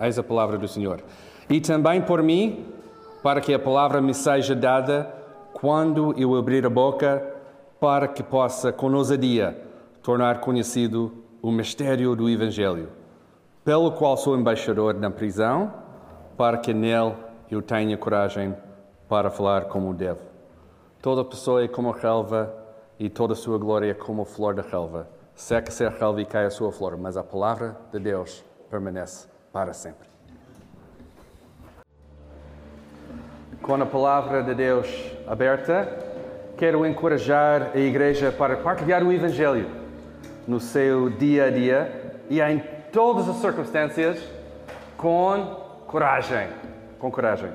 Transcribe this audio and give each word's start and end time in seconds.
Eis 0.00 0.18
a 0.18 0.22
palavra 0.22 0.56
do 0.56 0.68
Senhor. 0.68 1.02
E 1.50 1.60
também 1.60 2.00
por 2.00 2.22
mim, 2.22 2.66
para 3.22 3.40
que 3.40 3.52
a 3.52 3.58
palavra 3.58 4.00
me 4.00 4.14
seja 4.14 4.54
dada 4.54 5.12
quando 5.52 6.14
eu 6.16 6.36
abrir 6.36 6.64
a 6.64 6.70
boca, 6.70 7.34
para 7.80 8.06
que 8.06 8.22
possa, 8.22 8.72
com 8.72 8.92
ousadia, 8.92 9.60
tornar 10.02 10.40
conhecido 10.40 11.12
o 11.42 11.50
mistério 11.50 12.14
do 12.14 12.28
Evangelho, 12.28 12.88
pelo 13.64 13.92
qual 13.92 14.16
sou 14.16 14.38
embaixador 14.38 14.94
na 14.94 15.10
prisão, 15.10 15.72
para 16.36 16.58
que 16.58 16.72
nele 16.72 17.14
eu 17.50 17.60
tenha 17.60 17.96
coragem 17.96 18.54
para 19.08 19.30
falar 19.30 19.64
como 19.64 19.94
devo. 19.94 20.22
Toda 21.02 21.24
pessoa 21.24 21.64
é 21.64 21.68
como 21.68 21.90
a 21.90 21.96
relva 21.96 22.54
e 22.98 23.08
toda 23.08 23.32
a 23.32 23.36
sua 23.36 23.58
glória 23.58 23.90
é 23.90 23.94
como 23.94 24.22
a 24.22 24.26
flor 24.26 24.54
da 24.54 24.62
relva. 24.62 25.08
Seca-se 25.34 25.84
a 25.84 25.90
relva 25.90 26.20
e 26.20 26.24
cai 26.24 26.44
a 26.44 26.50
sua 26.50 26.70
flor, 26.70 26.96
mas 26.96 27.16
a 27.16 27.22
palavra 27.22 27.76
de 27.92 27.98
Deus 27.98 28.44
permanece 28.68 29.37
para 29.52 29.72
sempre. 29.72 30.08
Com 33.62 33.74
a 33.74 33.86
palavra 33.86 34.42
de 34.42 34.54
Deus 34.54 34.88
aberta, 35.26 35.88
quero 36.56 36.86
encorajar 36.86 37.72
a 37.74 37.78
igreja 37.78 38.32
para 38.32 38.56
partilhar 38.56 39.02
o 39.02 39.12
Evangelho 39.12 39.68
no 40.46 40.58
seu 40.58 41.10
dia 41.10 41.46
a 41.46 41.50
dia 41.50 42.20
e 42.30 42.40
em 42.40 42.62
todas 42.90 43.28
as 43.28 43.36
circunstâncias 43.36 44.18
com 44.96 45.56
coragem. 45.86 46.48
Com 46.98 47.10
coragem. 47.10 47.50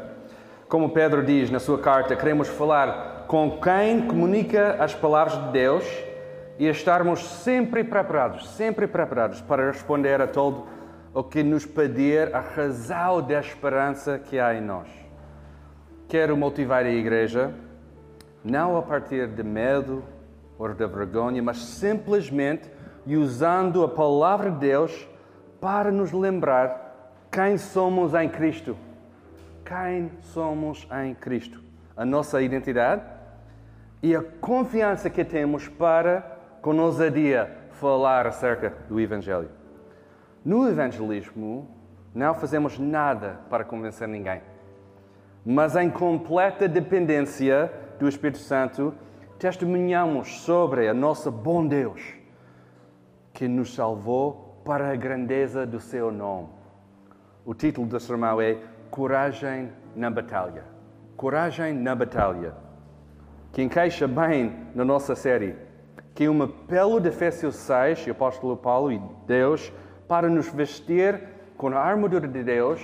Como 0.69 0.89
Pedro 0.89 1.23
diz 1.23 1.49
na 1.49 1.59
sua 1.59 1.80
carta, 1.80 2.16
queremos 2.16 2.47
falar 2.47 3.25
com 3.27 3.59
quem 3.59 4.07
comunica 4.07 4.77
as 4.80 4.94
palavras 4.94 5.44
de 5.45 5.52
Deus 5.52 5.83
e 6.59 6.67
estarmos 6.67 7.23
sempre 7.23 7.83
preparados, 7.83 8.49
sempre 8.49 8.88
preparados 8.88 9.41
para 9.41 9.67
responder 9.67 10.21
a 10.21 10.27
todo 10.27 10.67
o 11.13 11.23
que 11.23 11.44
nos 11.44 11.66
pedir 11.66 12.35
a 12.35 12.40
razão 12.40 13.22
da 13.22 13.39
esperança 13.39 14.17
que 14.17 14.39
há 14.39 14.56
em 14.56 14.61
nós. 14.61 14.88
Quero 16.08 16.36
motivar 16.36 16.86
a 16.86 16.89
igreja, 16.89 17.53
não 18.44 18.75
a 18.75 18.81
partir 18.81 19.28
de 19.28 19.44
medo 19.44 20.03
ou 20.58 20.73
de 20.73 20.88
vergonha, 20.88 21.41
mas 21.41 21.58
simplesmente 21.58 22.69
usando 23.06 23.84
a 23.84 23.88
palavra 23.88 24.50
de 24.50 24.58
Deus 24.58 25.08
para 25.61 25.91
nos 25.91 26.11
lembrar 26.11 27.19
quem 27.31 27.58
somos 27.58 28.14
em 28.14 28.28
Cristo. 28.28 28.75
Quem 29.66 30.11
somos 30.22 30.88
em 31.03 31.14
Cristo. 31.14 31.61
A 31.95 32.06
nossa 32.06 32.41
identidade 32.41 33.03
e 34.02 34.16
a 34.16 34.22
confiança 34.22 35.09
que 35.09 35.23
temos 35.23 35.67
para, 35.67 36.38
com 36.61 36.78
ousadia, 36.78 37.50
falar 37.72 38.28
acerca 38.28 38.73
do 38.89 39.00
Evangelho. 39.00 39.62
No 40.45 40.67
evangelismo, 40.67 41.69
não 42.13 42.33
fazemos 42.33 42.77
nada 42.77 43.39
para 43.49 43.63
convencer 43.63 44.09
ninguém, 44.09 44.41
mas 45.45 45.75
em 45.77 45.89
completa 45.89 46.67
dependência 46.67 47.72
do 47.97 48.09
Espírito 48.09 48.39
Santo, 48.39 48.94
testemunhamos 49.39 50.41
sobre 50.41 50.89
a 50.89 50.94
nossa 50.94 51.31
bom 51.31 51.66
Deus 51.66 52.02
que 53.33 53.47
nos 53.47 53.73
salvou 53.73 54.61
para 54.66 54.91
a 54.91 54.95
grandeza 54.97 55.66
do 55.66 55.80
seu 55.80 56.11
nome. 56.11 56.50
O 57.45 57.53
título 57.53 57.88
do 57.88 58.00
sermão 58.00 58.41
é 58.41 58.57
Coragem 58.91 59.72
na 59.95 60.09
Batalha. 60.09 60.66
Coragem 61.16 61.73
na 61.73 61.95
Batalha. 61.95 62.53
Que 63.53 63.61
encaixa 63.61 64.07
bem 64.07 64.67
na 64.75 64.83
nossa 64.83 65.16
série. 65.16 65.55
Que 66.13 66.25
é 66.25 66.30
um 66.30 66.44
apelo 66.44 67.00
de 67.00 67.09
Efésios 67.09 67.55
6, 67.55 68.07
o 68.07 68.11
apóstolo 68.11 68.57
Paulo 68.57 68.91
e 68.91 69.02
Deus 69.25 69.72
para 70.14 70.30
nos 70.30 70.47
vestir 70.47 71.23
com 71.58 71.69
a 71.69 71.80
armadura 71.80 72.28
de 72.28 72.44
Deus 72.44 72.80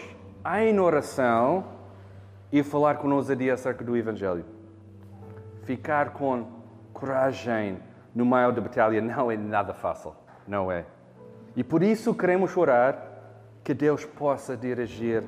em 0.57 0.79
oração 0.79 1.63
e 2.51 2.63
falar 2.63 2.95
com 2.95 3.07
ousadia 3.11 3.53
acerca 3.53 3.83
do 3.83 3.95
Evangelho. 3.95 4.43
Ficar 5.61 6.09
com 6.09 6.47
coragem 6.91 7.77
no 8.15 8.25
meio 8.25 8.51
da 8.51 8.59
batalha 8.59 8.99
não 8.99 9.29
é 9.29 9.37
nada 9.37 9.75
fácil, 9.75 10.15
não 10.47 10.71
é? 10.71 10.87
E 11.55 11.63
por 11.63 11.83
isso 11.83 12.15
queremos 12.15 12.57
orar 12.57 12.99
que 13.63 13.75
Deus 13.75 14.03
possa 14.05 14.57
dirigir 14.57 15.23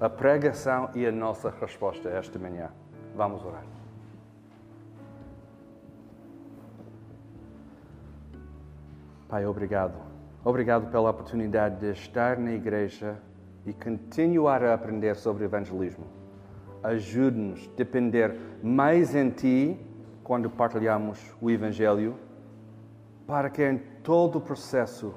a 0.00 0.10
pregação 0.10 0.90
e 0.92 1.06
a 1.06 1.12
nossa 1.12 1.54
resposta 1.60 2.08
esta 2.08 2.36
manhã. 2.36 2.70
Vamos 3.14 3.44
orar. 3.44 3.62
Pai, 9.28 9.46
obrigado 9.46 10.13
Obrigado 10.44 10.90
pela 10.90 11.08
oportunidade 11.08 11.80
de 11.80 11.90
estar 11.92 12.36
na 12.36 12.52
igreja 12.52 13.16
e 13.64 13.72
continuar 13.72 14.62
a 14.62 14.74
aprender 14.74 15.16
sobre 15.16 15.44
evangelismo. 15.44 16.04
Ajude-nos 16.82 17.66
a 17.66 17.76
depender 17.76 18.36
mais 18.62 19.14
em 19.14 19.30
Ti 19.30 19.80
quando 20.22 20.50
partilhamos 20.50 21.34
o 21.40 21.50
Evangelho, 21.50 22.16
para 23.26 23.48
que 23.48 23.66
em 23.66 23.78
todo 24.02 24.36
o 24.36 24.40
processo 24.40 25.14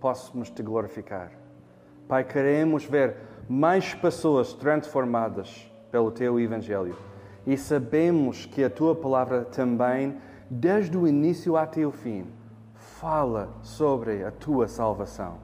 possamos 0.00 0.50
Te 0.50 0.60
glorificar. 0.60 1.30
Pai, 2.08 2.24
queremos 2.24 2.84
ver 2.84 3.16
mais 3.48 3.94
pessoas 3.94 4.54
transformadas 4.54 5.70
pelo 5.92 6.10
Teu 6.10 6.40
Evangelho 6.40 6.96
e 7.46 7.56
sabemos 7.56 8.44
que 8.44 8.64
a 8.64 8.70
Tua 8.70 8.96
palavra 8.96 9.44
também, 9.44 10.16
desde 10.50 10.98
o 10.98 11.06
início 11.06 11.56
até 11.56 11.86
o 11.86 11.92
fim, 11.92 12.26
fala 13.00 13.48
sobre 13.62 14.24
a 14.24 14.30
tua 14.30 14.68
salvação. 14.68 15.38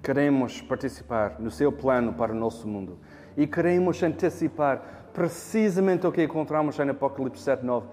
Queremos 0.00 0.60
participar 0.60 1.40
no 1.40 1.50
seu 1.50 1.72
plano 1.72 2.12
para 2.12 2.32
o 2.32 2.36
nosso 2.36 2.68
mundo 2.68 2.98
e 3.36 3.46
queremos 3.46 4.00
antecipar 4.02 5.08
precisamente 5.12 6.06
o 6.06 6.12
que 6.12 6.22
encontramos 6.22 6.78
em 6.78 6.88
Apocalipse 6.88 7.42
7:9, 7.42 7.86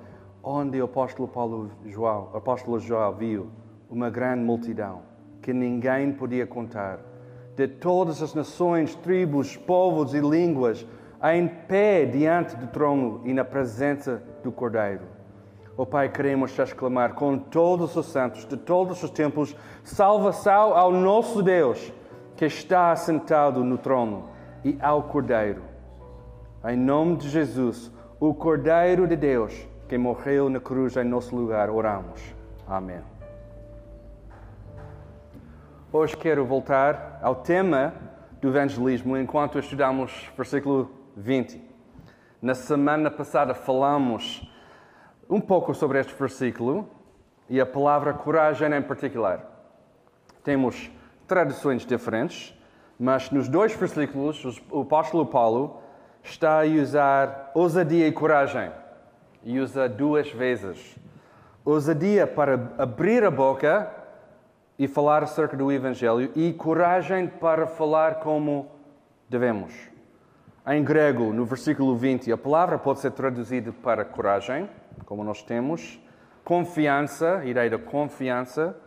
onde 0.44 0.80
o 0.80 0.86
apóstolo 0.86 1.28
Paulo 1.28 1.72
João, 1.86 2.30
apóstolo 2.34 2.80
João 2.80 3.14
viu 3.16 3.50
uma 3.90 4.10
grande 4.10 4.44
multidão 4.44 5.02
que 5.42 5.52
ninguém 5.52 6.14
podia 6.14 6.46
contar, 6.46 7.00
de 7.56 7.68
todas 7.68 8.22
as 8.22 8.36
nações, 8.36 8.94
tribos, 8.96 9.58
povos 9.58 10.14
e 10.14 10.20
línguas, 10.20 10.86
em 11.24 11.48
pé 11.48 12.06
diante 12.06 12.56
do 12.56 12.68
trono 12.68 13.22
e 13.26 13.34
na 13.34 13.44
presença 13.44 14.22
do 14.44 14.52
Cordeiro 14.52 15.19
Oh 15.82 15.86
Pai, 15.86 16.10
queremos 16.10 16.52
te 16.52 16.62
exclamar 16.62 17.14
com 17.14 17.40
todos 17.40 17.96
os 17.96 18.08
santos 18.08 18.46
de 18.46 18.58
todos 18.58 19.02
os 19.02 19.10
tempos: 19.10 19.56
salvação 19.82 20.76
ao 20.76 20.92
nosso 20.92 21.42
Deus 21.42 21.94
que 22.36 22.44
está 22.44 22.92
assentado 22.92 23.64
no 23.64 23.78
trono 23.78 24.30
e 24.62 24.78
ao 24.82 25.04
Cordeiro. 25.04 25.64
Em 26.68 26.76
nome 26.76 27.16
de 27.16 27.30
Jesus, 27.30 27.90
o 28.20 28.34
Cordeiro 28.34 29.08
de 29.08 29.16
Deus 29.16 29.54
que 29.88 29.98
morreu 29.98 30.50
na 30.50 30.60
cruz 30.60 30.98
em 30.98 31.06
nosso 31.06 31.34
lugar, 31.34 31.70
oramos. 31.70 32.22
Amém. 32.68 33.00
Hoje 35.94 36.18
quero 36.18 36.46
voltar 36.46 37.22
ao 37.24 37.36
tema 37.36 37.94
do 38.42 38.50
evangelismo 38.50 39.16
enquanto 39.16 39.58
estudamos 39.58 40.30
versículo 40.36 40.92
20. 41.16 41.64
Na 42.42 42.54
semana 42.54 43.10
passada 43.10 43.54
falamos 43.54 44.46
um 45.30 45.40
pouco 45.40 45.76
sobre 45.76 46.00
este 46.00 46.14
versículo 46.16 46.90
e 47.48 47.62
a 47.62 47.66
palavra 47.66 48.14
coragem 48.14 48.74
em 48.74 48.82
particular. 48.82 49.46
Temos 50.44 50.90
traduções 51.28 51.86
diferentes, 51.86 52.58
mas 53.00 53.30
nos 53.30 53.48
dois 53.48 53.74
versículos 53.76 54.44
o 54.72 54.82
apóstolo 54.82 55.26
Paulo 55.28 55.82
está 56.24 56.62
a 56.62 56.66
usar 56.66 57.52
ousadia 57.54 58.08
e 58.08 58.12
coragem. 58.12 58.72
E 59.44 59.60
usa 59.60 59.88
duas 59.88 60.32
vezes. 60.32 60.98
Ousadia 61.64 62.26
para 62.26 62.74
abrir 62.78 63.24
a 63.24 63.32
boca 63.32 63.90
e 64.78 64.88
falar 64.88 65.24
acerca 65.24 65.56
do 65.56 65.72
Evangelho, 65.72 66.32
e 66.36 66.54
coragem 66.54 67.28
para 67.28 67.68
falar 67.68 68.16
como 68.16 68.72
devemos. 69.30 69.74
Em 70.72 70.84
grego, 70.84 71.34
no 71.34 71.46
versículo 71.46 71.96
20, 71.96 72.32
a 72.32 72.38
palavra 72.38 72.78
pode 72.78 73.00
ser 73.00 73.10
traduzida 73.10 73.72
para 73.72 74.06
coragem, 74.06 74.70
como 75.04 75.24
nós 75.24 75.42
temos, 75.42 76.00
confiança, 76.44 77.44
ideia 77.44 77.72
da 77.72 77.80
confiança, 77.80 78.78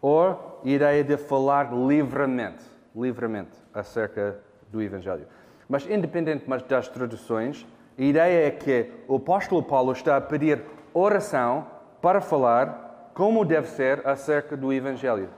ou 0.00 0.60
ideia 0.64 1.04
de 1.04 1.16
falar 1.16 1.72
livremente, 1.72 2.64
livremente 2.92 3.52
acerca 3.72 4.40
do 4.68 4.82
Evangelho. 4.82 5.24
Mas, 5.68 5.88
independente 5.88 6.44
das 6.68 6.88
traduções, 6.88 7.64
a 7.96 8.02
ideia 8.02 8.48
é 8.48 8.50
que 8.50 8.90
o 9.06 9.14
apóstolo 9.14 9.62
Paulo 9.62 9.92
está 9.92 10.16
a 10.16 10.20
pedir 10.20 10.60
oração 10.92 11.68
para 12.00 12.20
falar 12.20 13.12
como 13.14 13.44
deve 13.44 13.68
ser 13.68 14.04
acerca 14.04 14.56
do 14.56 14.72
Evangelho. 14.72 15.28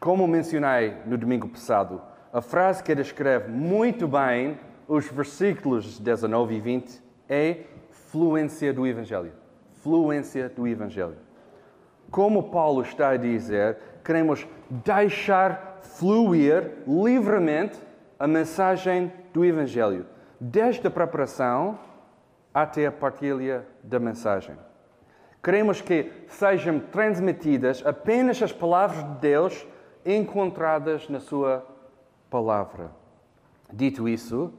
Como 0.00 0.26
mencionei 0.26 0.92
no 1.06 1.16
domingo 1.16 1.48
passado, 1.48 2.02
a 2.34 2.40
frase 2.40 2.82
que 2.82 2.92
descreve 2.96 3.48
muito 3.48 4.08
bem 4.08 4.58
os 4.88 5.06
versículos 5.06 6.00
19 6.00 6.56
e 6.56 6.60
20 6.60 7.02
é 7.28 7.58
fluência 7.92 8.72
do 8.72 8.84
Evangelho. 8.84 9.32
Fluência 9.84 10.48
do 10.48 10.66
Evangelho. 10.66 11.16
Como 12.10 12.50
Paulo 12.50 12.82
está 12.82 13.10
a 13.10 13.16
dizer, 13.16 13.78
queremos 14.04 14.44
deixar 14.68 15.78
fluir 15.80 16.72
livremente 16.88 17.78
a 18.18 18.26
mensagem 18.26 19.12
do 19.32 19.44
Evangelho, 19.44 20.04
desde 20.40 20.84
a 20.88 20.90
preparação 20.90 21.78
até 22.52 22.86
a 22.86 22.92
partilha 22.92 23.64
da 23.80 24.00
mensagem. 24.00 24.56
Queremos 25.40 25.80
que 25.80 26.10
sejam 26.26 26.80
transmitidas 26.80 27.80
apenas 27.86 28.42
as 28.42 28.52
palavras 28.52 29.04
de 29.04 29.20
Deus 29.20 29.64
encontradas 30.04 31.08
na 31.08 31.20
Sua 31.20 31.73
palavra. 32.34 32.90
Dito 33.72 34.08
isso, 34.08 34.52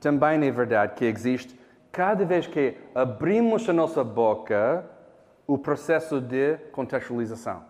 também 0.00 0.44
é 0.44 0.50
verdade 0.50 0.94
que 0.96 1.04
existe, 1.04 1.56
cada 1.92 2.24
vez 2.24 2.48
que 2.48 2.76
abrimos 2.92 3.68
a 3.68 3.72
nossa 3.72 4.02
boca, 4.02 4.84
o 5.46 5.56
processo 5.56 6.20
de 6.20 6.56
contextualização. 6.72 7.62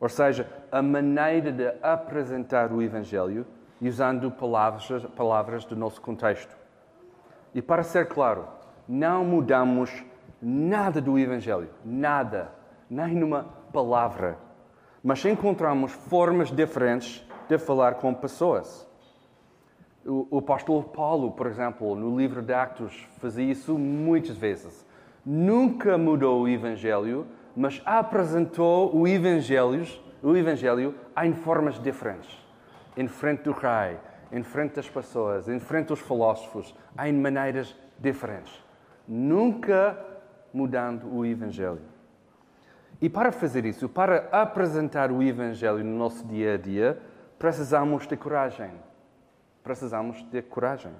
Ou 0.00 0.08
seja, 0.08 0.48
a 0.70 0.80
maneira 0.80 1.52
de 1.52 1.70
apresentar 1.82 2.72
o 2.72 2.80
Evangelho 2.80 3.44
usando 3.78 4.30
palavras, 4.30 5.04
palavras 5.14 5.66
do 5.66 5.76
nosso 5.76 6.00
contexto. 6.00 6.56
E 7.54 7.60
para 7.60 7.82
ser 7.82 8.08
claro, 8.08 8.48
não 8.88 9.22
mudamos 9.22 10.02
nada 10.40 10.98
do 10.98 11.18
Evangelho, 11.18 11.68
nada, 11.84 12.50
nem 12.88 13.14
numa 13.14 13.44
palavra, 13.70 14.38
mas 15.04 15.22
encontramos 15.26 15.92
formas 15.92 16.50
diferentes 16.50 17.22
de 17.52 17.58
falar 17.58 17.96
com 17.96 18.14
pessoas. 18.14 18.88
O, 20.04 20.26
o 20.30 20.38
apóstolo 20.38 20.82
Paulo, 20.82 21.30
por 21.32 21.46
exemplo, 21.46 21.94
no 21.94 22.16
livro 22.16 22.40
de 22.40 22.52
Atos, 22.52 23.06
fazia 23.18 23.44
isso 23.44 23.78
muitas 23.78 24.36
vezes. 24.36 24.86
Nunca 25.24 25.98
mudou 25.98 26.42
o 26.42 26.48
Evangelho, 26.48 27.26
mas 27.54 27.82
apresentou 27.84 28.96
o 28.96 29.06
Evangelho, 29.06 29.86
o 30.22 30.36
Evangelho 30.36 30.94
em 31.22 31.34
formas 31.34 31.78
diferentes. 31.78 32.38
Em 32.96 33.06
frente 33.06 33.42
do 33.42 33.52
rei, 33.52 33.98
em 34.32 34.42
frente 34.42 34.74
das 34.74 34.88
pessoas, 34.88 35.48
em 35.48 35.60
frente 35.60 35.88
dos 35.88 36.00
filósofos, 36.00 36.74
em 37.04 37.12
maneiras 37.12 37.76
diferentes. 37.98 38.52
Nunca 39.06 39.98
mudando 40.52 41.06
o 41.14 41.24
Evangelho. 41.24 41.80
E 43.00 43.08
para 43.08 43.30
fazer 43.30 43.64
isso, 43.64 43.88
para 43.88 44.28
apresentar 44.32 45.10
o 45.10 45.22
Evangelho 45.22 45.84
no 45.84 45.96
nosso 45.98 46.26
dia 46.26 46.54
a 46.54 46.56
dia, 46.56 46.98
precisamos 47.42 48.06
de 48.06 48.16
coragem. 48.16 48.70
Precisamos 49.64 50.22
de 50.30 50.42
coragem. 50.42 50.92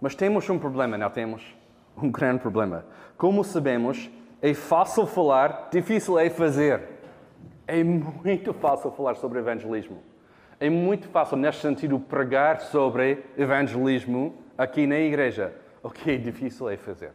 Mas 0.00 0.16
temos 0.16 0.50
um 0.50 0.58
problema, 0.58 0.98
não 0.98 1.08
temos? 1.08 1.56
Um 1.96 2.10
grande 2.10 2.40
problema. 2.40 2.84
Como 3.16 3.44
sabemos, 3.44 4.10
é 4.42 4.52
fácil 4.52 5.06
falar, 5.06 5.68
difícil 5.70 6.18
é 6.18 6.28
fazer. 6.28 6.82
É 7.68 7.84
muito 7.84 8.52
fácil 8.52 8.90
falar 8.90 9.14
sobre 9.14 9.38
evangelismo. 9.38 10.02
É 10.58 10.68
muito 10.68 11.08
fácil, 11.08 11.36
neste 11.36 11.62
sentido, 11.62 12.00
pregar 12.00 12.62
sobre 12.62 13.24
evangelismo 13.38 14.34
aqui 14.58 14.88
na 14.88 14.98
igreja. 14.98 15.54
O 15.84 15.88
que 15.88 16.10
é 16.10 16.16
difícil 16.16 16.68
é 16.68 16.76
fazer. 16.76 17.12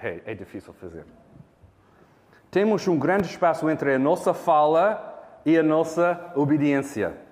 É, 0.00 0.22
é 0.24 0.34
difícil 0.34 0.72
fazer. 0.72 1.04
Temos 2.50 2.88
um 2.88 2.98
grande 2.98 3.26
espaço 3.26 3.68
entre 3.68 3.92
a 3.92 3.98
nossa 3.98 4.32
fala 4.32 5.38
e 5.44 5.58
a 5.58 5.62
nossa 5.62 6.32
obediência. 6.34 7.27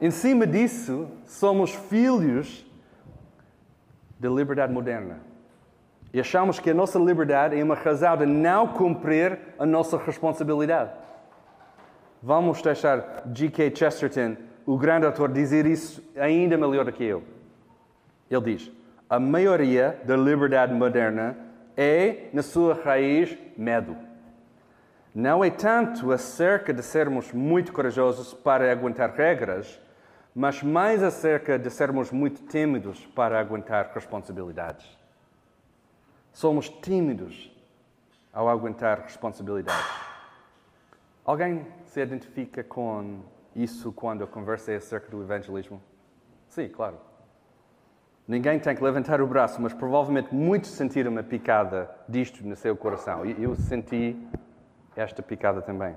Em 0.00 0.10
cima 0.10 0.46
disso, 0.46 1.08
somos 1.26 1.74
filhos 1.74 2.64
da 4.18 4.28
liberdade 4.30 4.72
moderna. 4.72 5.20
E 6.12 6.18
achamos 6.18 6.58
que 6.58 6.70
a 6.70 6.74
nossa 6.74 6.98
liberdade 6.98 7.58
é 7.58 7.62
uma 7.62 7.74
razão 7.74 8.16
de 8.16 8.26
não 8.26 8.66
cumprir 8.66 9.38
a 9.58 9.66
nossa 9.66 9.98
responsabilidade. 9.98 10.90
Vamos 12.22 12.60
deixar 12.62 13.24
G.K. 13.32 13.74
Chesterton, 13.74 14.36
o 14.66 14.76
grande 14.76 15.06
autor, 15.06 15.30
dizer 15.30 15.66
isso 15.66 16.02
ainda 16.16 16.56
melhor 16.56 16.84
do 16.84 16.92
que 16.92 17.04
eu. 17.04 17.22
Ele 18.30 18.56
diz: 18.56 18.70
a 19.08 19.20
maioria 19.20 20.00
da 20.04 20.16
liberdade 20.16 20.72
moderna 20.72 21.36
é, 21.76 22.28
na 22.32 22.42
sua 22.42 22.74
raiz, 22.74 23.36
medo. 23.56 23.96
Não 25.14 25.42
é 25.42 25.50
tanto 25.50 26.12
acerca 26.12 26.72
de 26.72 26.82
sermos 26.82 27.32
muito 27.32 27.72
corajosos 27.72 28.32
para 28.32 28.70
aguentar 28.70 29.10
regras, 29.10 29.80
mas 30.34 30.62
mais 30.62 31.02
acerca 31.02 31.58
de 31.58 31.70
sermos 31.70 32.10
muito 32.10 32.42
tímidos 32.46 33.04
para 33.06 33.38
aguentar 33.40 33.90
responsabilidades. 33.94 34.86
Somos 36.32 36.68
tímidos 36.68 37.50
ao 38.32 38.48
aguentar 38.48 39.00
responsabilidades. 39.00 39.84
Alguém 41.24 41.66
se 41.84 42.00
identifica 42.00 42.62
com 42.62 43.20
isso 43.54 43.92
quando 43.92 44.22
eu 44.22 44.28
conversei 44.28 44.76
acerca 44.76 45.10
do 45.10 45.22
evangelismo? 45.22 45.82
Sim, 46.48 46.68
claro. 46.68 46.98
Ninguém 48.26 48.60
tem 48.60 48.76
que 48.76 48.82
levantar 48.82 49.20
o 49.20 49.26
braço, 49.26 49.60
mas 49.60 49.72
provavelmente 49.72 50.32
muitos 50.32 50.70
sentiram 50.70 51.10
uma 51.10 51.22
picada 51.22 51.90
disto 52.08 52.46
no 52.46 52.54
seu 52.54 52.76
coração. 52.76 53.26
E 53.26 53.42
eu 53.42 53.56
senti 53.56 54.16
esta 54.94 55.20
picada 55.20 55.60
também. 55.60 55.96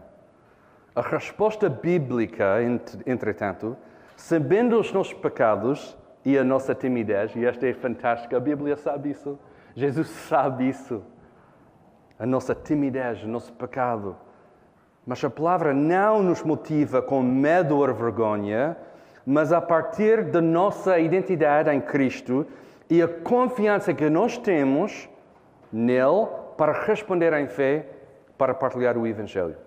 A 0.95 1.01
resposta 1.01 1.69
bíblica, 1.69 2.57
entretanto, 3.05 3.77
sabendo 4.15 4.79
os 4.79 4.91
nossos 4.91 5.13
pecados 5.13 5.97
e 6.25 6.37
a 6.37 6.43
nossa 6.43 6.73
timidez, 6.73 7.35
e 7.35 7.45
esta 7.45 7.67
é 7.67 7.73
fantástica, 7.73 8.37
a 8.37 8.39
Bíblia 8.39 8.75
sabe 8.75 9.11
isso, 9.11 9.37
Jesus 9.75 10.07
sabe 10.07 10.69
isso, 10.69 11.03
a 12.17 12.25
nossa 12.25 12.55
timidez, 12.55 13.23
o 13.23 13.27
nosso 13.27 13.51
pecado. 13.53 14.15
Mas 15.05 15.23
a 15.23 15.29
palavra 15.29 15.73
não 15.73 16.23
nos 16.23 16.43
motiva 16.43 17.01
com 17.01 17.21
medo 17.21 17.77
ou 17.77 17.93
vergonha, 17.93 18.77
mas 19.25 19.51
a 19.51 19.59
partir 19.59 20.23
da 20.23 20.41
nossa 20.41 20.99
identidade 20.99 21.69
em 21.69 21.81
Cristo 21.81 22.45
e 22.89 23.01
a 23.01 23.07
confiança 23.07 23.93
que 23.93 24.09
nós 24.09 24.37
temos 24.37 25.09
nele 25.71 26.27
para 26.57 26.85
responder 26.85 27.33
em 27.33 27.47
fé, 27.47 27.87
para 28.37 28.53
partilhar 28.53 28.97
o 28.97 29.07
Evangelho. 29.07 29.57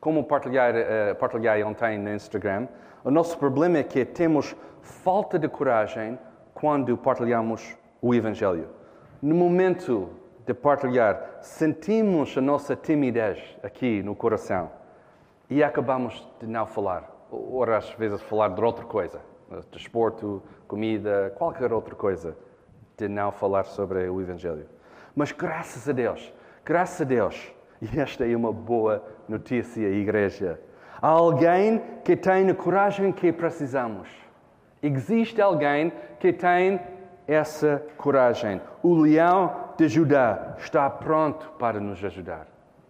Como 0.00 0.24
partilhar, 0.24 0.74
uh, 0.74 1.14
partilhar 1.16 1.66
ontem 1.66 1.98
no 1.98 2.14
Instagram, 2.14 2.68
o 3.04 3.10
nosso 3.10 3.38
problema 3.38 3.78
é 3.78 3.82
que 3.82 4.04
temos 4.04 4.54
falta 4.82 5.38
de 5.38 5.48
coragem 5.48 6.18
quando 6.54 6.96
partilhamos 6.96 7.76
o 8.00 8.14
Evangelho. 8.14 8.68
No 9.20 9.34
momento 9.34 10.10
de 10.46 10.54
partilhar, 10.54 11.38
sentimos 11.40 12.36
a 12.36 12.40
nossa 12.40 12.76
timidez 12.76 13.38
aqui 13.62 14.02
no 14.02 14.14
coração 14.14 14.70
e 15.50 15.62
acabamos 15.62 16.26
de 16.40 16.46
não 16.46 16.66
falar 16.66 17.16
ou 17.30 17.64
às 17.64 17.90
vezes 17.90 18.20
falar 18.22 18.48
de 18.48 18.60
outra 18.60 18.84
coisa, 18.84 19.20
desporto, 19.70 20.42
comida, 20.66 21.32
qualquer 21.36 21.72
outra 21.72 21.94
coisa, 21.94 22.36
de 22.96 23.08
não 23.08 23.30
falar 23.30 23.64
sobre 23.64 24.08
o 24.08 24.20
Evangelho. 24.20 24.66
Mas 25.14 25.32
graças 25.32 25.88
a 25.88 25.92
Deus, 25.92 26.32
graças 26.64 27.00
a 27.00 27.04
Deus, 27.04 27.52
e 27.80 28.00
esta 28.00 28.26
é 28.26 28.34
uma 28.36 28.52
boa 28.52 29.02
notícia, 29.28 29.86
igreja, 29.88 30.60
há 31.00 31.08
alguém 31.08 31.82
que 32.04 32.16
tem 32.16 32.48
a 32.48 32.54
coragem 32.54 33.12
que 33.12 33.32
precisamos. 33.32 34.08
Existe 34.82 35.40
alguém 35.40 35.92
que 36.18 36.32
tem 36.32 36.80
essa 37.26 37.82
coragem. 37.96 38.60
O 38.82 38.94
leão 38.94 39.54
de 39.76 39.88
Judá 39.88 40.54
está 40.58 40.88
pronto 40.88 41.50
para 41.58 41.80
nos 41.80 42.02
ajudar. 42.04 42.46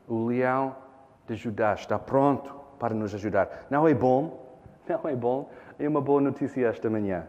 O 0.06 0.26
leão 0.26 0.76
de 1.26 1.34
Judá 1.34 1.74
está 1.74 1.98
pronto 1.98 2.54
para 2.78 2.94
nos 2.94 3.14
ajudar. 3.14 3.66
Não 3.70 3.88
é 3.88 3.94
bom? 3.94 4.46
Não 4.88 5.08
é 5.08 5.16
bom? 5.16 5.50
É 5.78 5.88
uma 5.88 6.00
boa 6.00 6.20
notícia 6.20 6.68
esta 6.68 6.88
manhã. 6.88 7.26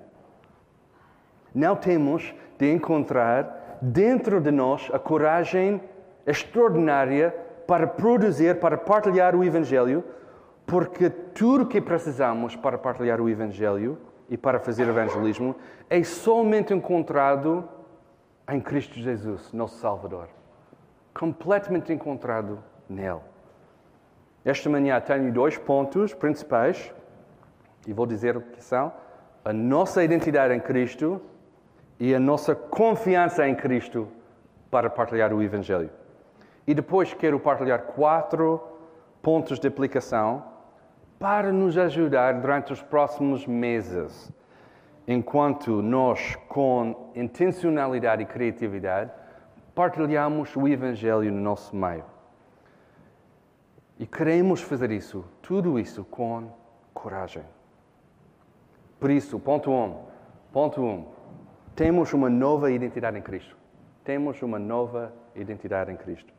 Não 1.55 1.75
temos 1.75 2.35
de 2.57 2.71
encontrar 2.71 3.77
dentro 3.81 4.39
de 4.41 4.51
nós 4.51 4.89
a 4.93 4.99
coragem 4.99 5.81
extraordinária 6.25 7.33
para 7.67 7.86
produzir, 7.86 8.59
para 8.59 8.77
partilhar 8.77 9.36
o 9.36 9.43
Evangelho, 9.43 10.03
porque 10.65 11.09
tudo 11.09 11.63
o 11.63 11.67
que 11.67 11.81
precisamos 11.81 12.55
para 12.55 12.77
partilhar 12.77 13.19
o 13.21 13.29
Evangelho 13.29 13.97
e 14.29 14.38
para 14.38 14.59
fazer 14.59 14.88
evangelismo 14.88 15.55
é 15.89 16.03
somente 16.03 16.74
encontrado 16.74 17.67
em 18.50 18.59
Cristo 18.59 18.95
Jesus, 18.95 19.51
nosso 19.53 19.77
Salvador. 19.79 20.27
Completamente 21.13 21.91
encontrado 21.91 22.59
nele. 22.89 23.21
Esta 24.43 24.69
manhã 24.69 25.00
tenho 25.01 25.31
dois 25.31 25.57
pontos 25.57 26.13
principais 26.13 26.93
e 27.86 27.93
vou 27.93 28.05
dizer 28.05 28.38
o 28.38 28.41
que 28.41 28.63
são: 28.63 28.93
a 29.43 29.51
nossa 29.51 30.03
identidade 30.03 30.53
em 30.53 30.59
Cristo 30.59 31.21
e 32.00 32.13
a 32.13 32.19
nossa 32.19 32.55
confiança 32.55 33.47
em 33.47 33.55
Cristo 33.55 34.07
para 34.69 34.89
partilhar 34.89 35.33
o 35.33 35.41
Evangelho. 35.41 35.89
E 36.67 36.74
depois 36.74 37.13
quero 37.13 37.39
partilhar 37.39 37.83
quatro 37.83 38.62
pontos 39.21 39.57
de 39.57 39.67
aplicação 39.67 40.43
para 41.17 41.51
nos 41.51 41.77
ajudar 41.77 42.33
durante 42.41 42.74
os 42.74 42.81
próximos 42.81 43.47
meses, 43.47 44.31
enquanto 45.07 45.81
nós, 45.81 46.36
com 46.50 47.09
intencionalidade 47.15 48.21
e 48.21 48.25
criatividade, 48.25 49.09
partilhamos 49.74 50.55
o 50.55 50.67
Evangelho 50.67 51.31
no 51.31 51.41
nosso 51.41 51.75
meio. 51.75 52.03
E 53.97 54.05
queremos 54.05 54.62
fazer 54.62 54.91
isso, 54.91 55.25
tudo 55.41 55.79
isso 55.79 56.03
com 56.03 56.51
coragem. 56.93 57.43
Por 59.00 59.09
isso, 59.09 59.39
ponto 59.39 59.71
um, 59.71 60.03
ponto 60.51 60.81
um, 60.81 61.05
temos 61.75 62.13
uma 62.13 62.29
nova 62.29 62.69
identidade 62.71 63.17
em 63.17 63.21
Cristo. 63.21 63.55
Temos 64.03 64.41
uma 64.41 64.59
nova 64.59 65.13
identidade 65.36 65.91
em 65.91 65.95
Cristo. 65.95 66.37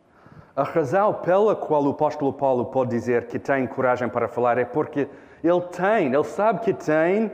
A 0.58 0.64
razão 0.64 1.14
pela 1.14 1.54
qual 1.54 1.84
o 1.84 1.90
apóstolo 1.90 2.32
Paulo 2.32 2.64
pode 2.64 2.90
dizer 2.90 3.28
que 3.28 3.38
tem 3.38 3.64
coragem 3.64 4.08
para 4.08 4.26
falar 4.26 4.58
é 4.58 4.64
porque 4.64 5.08
ele 5.40 5.60
tem, 5.60 6.12
ele 6.12 6.24
sabe 6.24 6.62
que 6.62 6.74
tem 6.74 7.30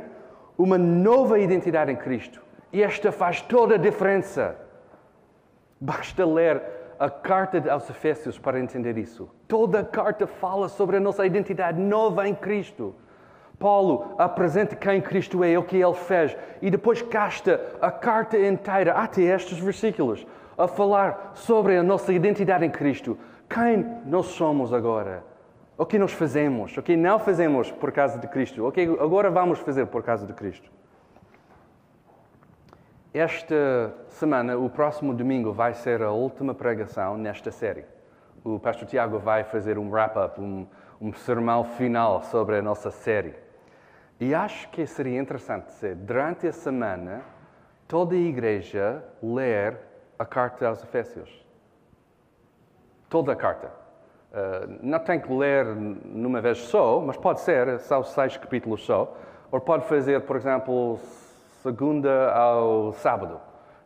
uma 0.58 0.76
nova 0.76 1.38
identidade 1.38 1.90
em 1.90 1.96
Cristo. 1.96 2.42
E 2.70 2.82
esta 2.82 3.10
faz 3.10 3.40
toda 3.40 3.76
a 3.76 3.78
diferença. 3.78 4.54
Basta 5.80 6.26
ler 6.26 6.62
a 6.98 7.08
carta 7.08 7.72
aos 7.72 7.88
Efésios 7.88 8.38
para 8.38 8.60
entender 8.60 8.98
isso. 8.98 9.30
Toda 9.48 9.80
a 9.80 9.84
carta 9.84 10.26
fala 10.26 10.68
sobre 10.68 10.98
a 10.98 11.00
nossa 11.00 11.24
identidade 11.24 11.80
nova 11.80 12.28
em 12.28 12.34
Cristo. 12.34 12.94
Paulo 13.58 14.16
apresenta 14.18 14.76
quem 14.76 15.00
Cristo 15.00 15.42
é, 15.42 15.58
o 15.58 15.62
que 15.62 15.78
ele 15.78 15.94
fez, 15.94 16.36
e 16.60 16.70
depois 16.70 17.00
gasta 17.00 17.58
a 17.80 17.90
carta 17.90 18.36
inteira, 18.36 18.92
até 18.92 19.22
estes 19.22 19.58
versículos, 19.58 20.26
a 20.56 20.66
falar 20.66 21.32
sobre 21.34 21.76
a 21.76 21.82
nossa 21.82 22.12
identidade 22.12 22.64
em 22.64 22.70
Cristo. 22.70 23.18
Quem 23.48 23.84
nós 24.06 24.26
somos 24.26 24.72
agora? 24.72 25.24
O 25.76 25.84
que 25.84 25.98
nós 25.98 26.12
fazemos? 26.12 26.76
O 26.76 26.82
que 26.82 26.96
não 26.96 27.18
fazemos 27.18 27.70
por 27.70 27.90
causa 27.90 28.18
de 28.18 28.28
Cristo? 28.28 28.66
O 28.66 28.70
que 28.70 28.82
agora 28.82 29.30
vamos 29.30 29.58
fazer 29.58 29.86
por 29.86 30.02
causa 30.02 30.26
de 30.26 30.32
Cristo? 30.32 30.70
Esta 33.12 33.94
semana, 34.08 34.56
o 34.56 34.68
próximo 34.68 35.14
domingo, 35.14 35.52
vai 35.52 35.74
ser 35.74 36.02
a 36.02 36.10
última 36.10 36.54
pregação 36.54 37.16
nesta 37.16 37.50
série. 37.50 37.84
O 38.42 38.58
pastor 38.58 38.88
Tiago 38.88 39.18
vai 39.18 39.44
fazer 39.44 39.78
um 39.78 39.88
wrap-up, 39.88 40.40
um, 40.40 40.66
um 41.00 41.12
sermão 41.12 41.64
final 41.64 42.22
sobre 42.22 42.56
a 42.56 42.62
nossa 42.62 42.90
série. 42.90 43.34
E 44.20 44.34
acho 44.34 44.68
que 44.70 44.86
seria 44.86 45.20
interessante 45.20 45.70
se, 45.72 45.94
durante 45.94 46.46
a 46.46 46.52
semana, 46.52 47.22
toda 47.86 48.14
a 48.14 48.18
igreja 48.18 49.04
ler 49.22 49.76
a 50.18 50.24
carta 50.24 50.68
aos 50.68 50.82
Efésios. 50.82 51.44
Toda 53.08 53.32
a 53.32 53.36
carta. 53.36 53.68
Uh, 54.32 54.78
não 54.82 54.98
tem 54.98 55.20
que 55.20 55.32
ler 55.32 55.64
numa 55.66 56.40
vez 56.40 56.58
só, 56.58 57.00
mas 57.00 57.16
pode 57.16 57.40
ser, 57.40 57.78
são 57.80 58.02
seis 58.02 58.36
capítulos 58.36 58.84
só. 58.84 59.16
Ou 59.50 59.60
pode 59.60 59.86
fazer, 59.86 60.22
por 60.22 60.36
exemplo, 60.36 60.98
segunda 61.62 62.32
ao 62.32 62.92
sábado, 62.94 63.40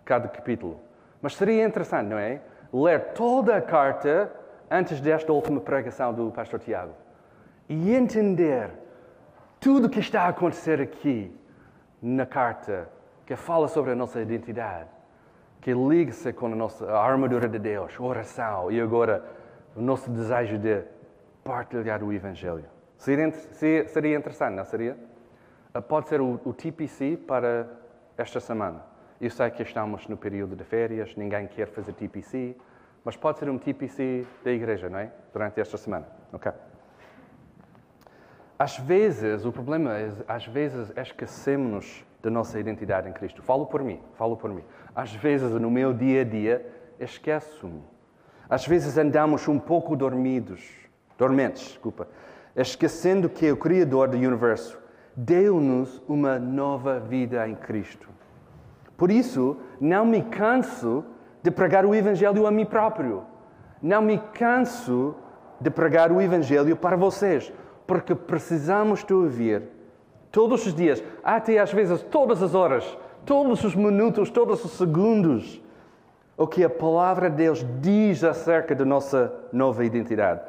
cada 0.04 0.28
capítulo. 0.28 0.80
Mas 1.20 1.36
seria 1.36 1.66
interessante, 1.66 2.08
não 2.08 2.18
é? 2.18 2.40
Ler 2.72 3.12
toda 3.12 3.56
a 3.56 3.60
carta 3.60 4.32
antes 4.70 5.00
desta 5.00 5.32
última 5.32 5.60
pregação 5.60 6.12
do 6.12 6.30
pastor 6.30 6.60
Tiago 6.60 6.92
e 7.68 7.94
entender 7.94 8.70
tudo 9.60 9.86
o 9.86 9.90
que 9.90 10.00
está 10.00 10.22
a 10.22 10.28
acontecer 10.28 10.80
aqui 10.80 11.34
na 12.00 12.24
carta, 12.24 12.88
que 13.26 13.36
fala 13.36 13.68
sobre 13.68 13.90
a 13.90 13.94
nossa 13.94 14.20
identidade, 14.20 14.88
que 15.60 15.72
liga-se 15.72 16.32
com 16.32 16.46
a 16.46 16.56
nossa 16.56 16.90
a 16.90 17.04
armadura 17.04 17.48
de 17.48 17.58
Deus, 17.58 17.98
oração 17.98 18.70
e 18.70 18.80
agora 18.80 19.24
o 19.74 19.80
nosso 19.80 20.10
desejo 20.10 20.58
de 20.58 20.82
partilhar 21.44 22.02
o 22.02 22.12
Evangelho. 22.12 22.64
Seria, 22.96 23.30
seria 23.32 24.16
interessante, 24.16 24.54
não 24.54 24.64
seria? 24.64 24.96
Ah, 25.72 25.80
pode 25.80 26.08
ser 26.08 26.20
o, 26.20 26.40
o 26.44 26.52
TPC 26.52 27.16
para 27.16 27.68
esta 28.16 28.40
semana. 28.40 28.82
Eu 29.20 29.30
sei 29.30 29.50
que 29.50 29.62
estamos 29.62 30.06
no 30.08 30.16
período 30.16 30.56
de 30.56 30.64
férias, 30.64 31.14
ninguém 31.16 31.46
quer 31.46 31.68
fazer 31.68 31.92
TPC, 31.92 32.56
mas 33.04 33.16
pode 33.16 33.38
ser 33.38 33.48
um 33.48 33.58
TPC 33.58 34.26
da 34.44 34.50
igreja, 34.50 34.88
não 34.88 34.98
é? 34.98 35.12
Durante 35.32 35.60
esta 35.60 35.76
semana. 35.76 36.06
Ok? 36.32 36.52
Às 38.58 38.76
vezes, 38.78 39.44
o 39.44 39.52
problema 39.52 39.96
é, 39.96 40.10
às 40.26 40.46
vezes, 40.46 40.92
esquecemos 40.96 42.04
da 42.22 42.30
nossa 42.30 42.58
identidade 42.58 43.08
em 43.08 43.12
Cristo. 43.12 43.42
Falo 43.42 43.66
por 43.66 43.82
mim, 43.82 44.00
falo 44.14 44.36
por 44.36 44.52
mim. 44.52 44.64
Às 44.94 45.12
vezes, 45.14 45.50
no 45.52 45.70
meu 45.70 45.92
dia 45.92 46.22
a 46.22 46.24
dia, 46.24 46.66
esqueço-me. 46.98 47.82
Às 48.48 48.66
vezes 48.66 48.96
andamos 48.96 49.46
um 49.46 49.58
pouco 49.58 49.94
dormidos, 49.94 50.64
dormentes, 51.16 51.62
desculpa, 51.62 52.08
esquecendo 52.56 53.28
que 53.28 53.50
o 53.52 53.56
Criador 53.56 54.08
do 54.08 54.16
universo 54.16 54.78
deu-nos 55.14 56.02
uma 56.08 56.38
nova 56.38 56.98
vida 56.98 57.46
em 57.48 57.54
Cristo. 57.54 58.08
Por 58.96 59.10
isso, 59.10 59.56
não 59.80 60.04
me 60.04 60.22
canso 60.22 61.04
de 61.42 61.50
pregar 61.50 61.84
o 61.84 61.94
Evangelho 61.94 62.46
a 62.46 62.50
mim 62.50 62.64
próprio. 62.64 63.24
Não 63.80 64.02
me 64.02 64.18
canso 64.34 65.14
de 65.60 65.70
pregar 65.70 66.10
o 66.10 66.20
Evangelho 66.20 66.74
para 66.76 66.96
vocês, 66.96 67.52
porque 67.86 68.14
precisamos 68.14 69.04
de 69.04 69.14
ouvir 69.14 69.62
todos 70.30 70.66
os 70.66 70.74
dias, 70.74 71.02
até 71.22 71.58
às 71.58 71.72
vezes 71.72 72.02
todas 72.02 72.42
as 72.42 72.54
horas, 72.54 72.96
todos 73.24 73.62
os 73.64 73.74
minutos, 73.74 74.30
todos 74.30 74.64
os 74.64 74.72
segundos, 74.72 75.60
o 76.36 76.46
que 76.46 76.62
a 76.62 76.70
palavra 76.70 77.28
de 77.28 77.36
Deus 77.36 77.66
diz 77.80 78.22
acerca 78.22 78.74
da 78.74 78.84
nossa 78.84 79.34
nova 79.52 79.84
identidade, 79.84 80.40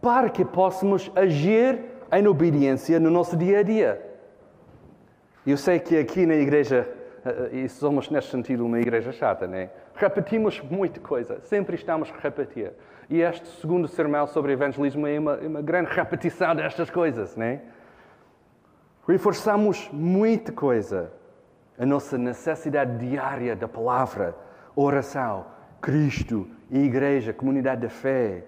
para 0.00 0.28
que 0.28 0.44
possamos 0.44 1.10
agir 1.16 1.80
em 2.12 2.26
obediência 2.26 3.00
no 3.00 3.10
nosso 3.10 3.36
dia 3.36 3.60
a 3.60 3.62
dia. 3.62 4.02
Eu 5.46 5.56
sei 5.56 5.78
que 5.78 5.96
aqui 5.96 6.26
na 6.26 6.34
igreja, 6.34 6.86
eh, 7.24 7.64
e 7.64 7.68
somos 7.68 8.10
neste 8.10 8.30
sentido 8.30 8.66
uma 8.66 8.78
igreja 8.78 9.10
chata, 9.12 9.46
né? 9.46 9.70
Repetimos 9.94 10.60
muita 10.60 11.00
coisa, 11.00 11.40
sempre 11.40 11.74
estamos 11.74 12.10
a 12.10 12.20
repetir. 12.20 12.72
E 13.08 13.22
este 13.22 13.48
segundo 13.60 13.88
sermão 13.88 14.26
sobre 14.26 14.52
evangelismo 14.52 15.06
é 15.06 15.18
uma, 15.18 15.34
é 15.42 15.46
uma 15.46 15.62
grande 15.62 15.90
repetição 15.90 16.54
destas 16.54 16.90
coisas, 16.90 17.34
né? 17.36 17.62
Reforçamos 19.08 19.88
muita 19.90 20.52
coisa. 20.52 21.10
A 21.78 21.86
nossa 21.86 22.18
necessidade 22.18 22.98
diária 22.98 23.56
da 23.56 23.66
palavra, 23.66 24.36
oração, 24.76 25.46
Cristo, 25.80 26.46
igreja, 26.70 27.32
comunidade 27.32 27.80
da 27.80 27.88
fé. 27.88 28.44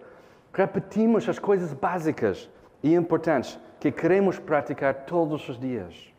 Repetimos 0.52 1.26
as 1.26 1.38
coisas 1.38 1.72
básicas 1.72 2.50
e 2.82 2.94
importantes 2.94 3.58
que 3.78 3.90
queremos 3.90 4.38
praticar 4.38 5.06
todos 5.06 5.48
os 5.48 5.58
dias. 5.58 6.12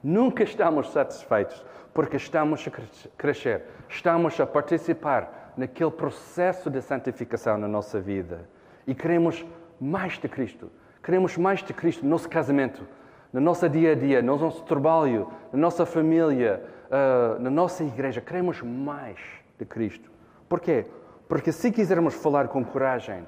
Nunca 0.00 0.44
estamos 0.44 0.92
satisfeitos 0.92 1.64
porque 1.92 2.18
estamos 2.18 2.64
a 2.68 2.70
crescer, 3.18 3.64
estamos 3.88 4.38
a 4.38 4.46
participar 4.46 5.52
naquele 5.56 5.90
processo 5.90 6.70
de 6.70 6.80
santificação 6.80 7.58
na 7.58 7.66
nossa 7.66 8.00
vida 8.00 8.48
e 8.86 8.94
queremos 8.94 9.44
mais 9.80 10.16
de 10.16 10.28
Cristo. 10.28 10.70
Queremos 11.02 11.36
mais 11.36 11.60
de 11.60 11.74
Cristo 11.74 12.04
no 12.04 12.10
nosso 12.10 12.28
casamento, 12.28 12.86
no 13.32 13.40
nosso 13.40 13.68
dia 13.68 13.92
a 13.92 13.94
dia, 13.94 14.20
no 14.22 14.36
nosso 14.36 14.62
trabalho, 14.64 15.28
na 15.52 15.58
nossa 15.58 15.86
família, 15.86 16.62
uh, 16.86 17.40
na 17.40 17.50
nossa 17.50 17.82
igreja. 17.82 18.20
Queremos 18.20 18.60
mais 18.62 19.18
de 19.58 19.64
Cristo. 19.64 20.10
Porquê? 20.48 20.86
Porque 21.28 21.50
se 21.50 21.70
quisermos 21.70 22.14
falar 22.14 22.48
com 22.48 22.64
coragem 22.64 23.26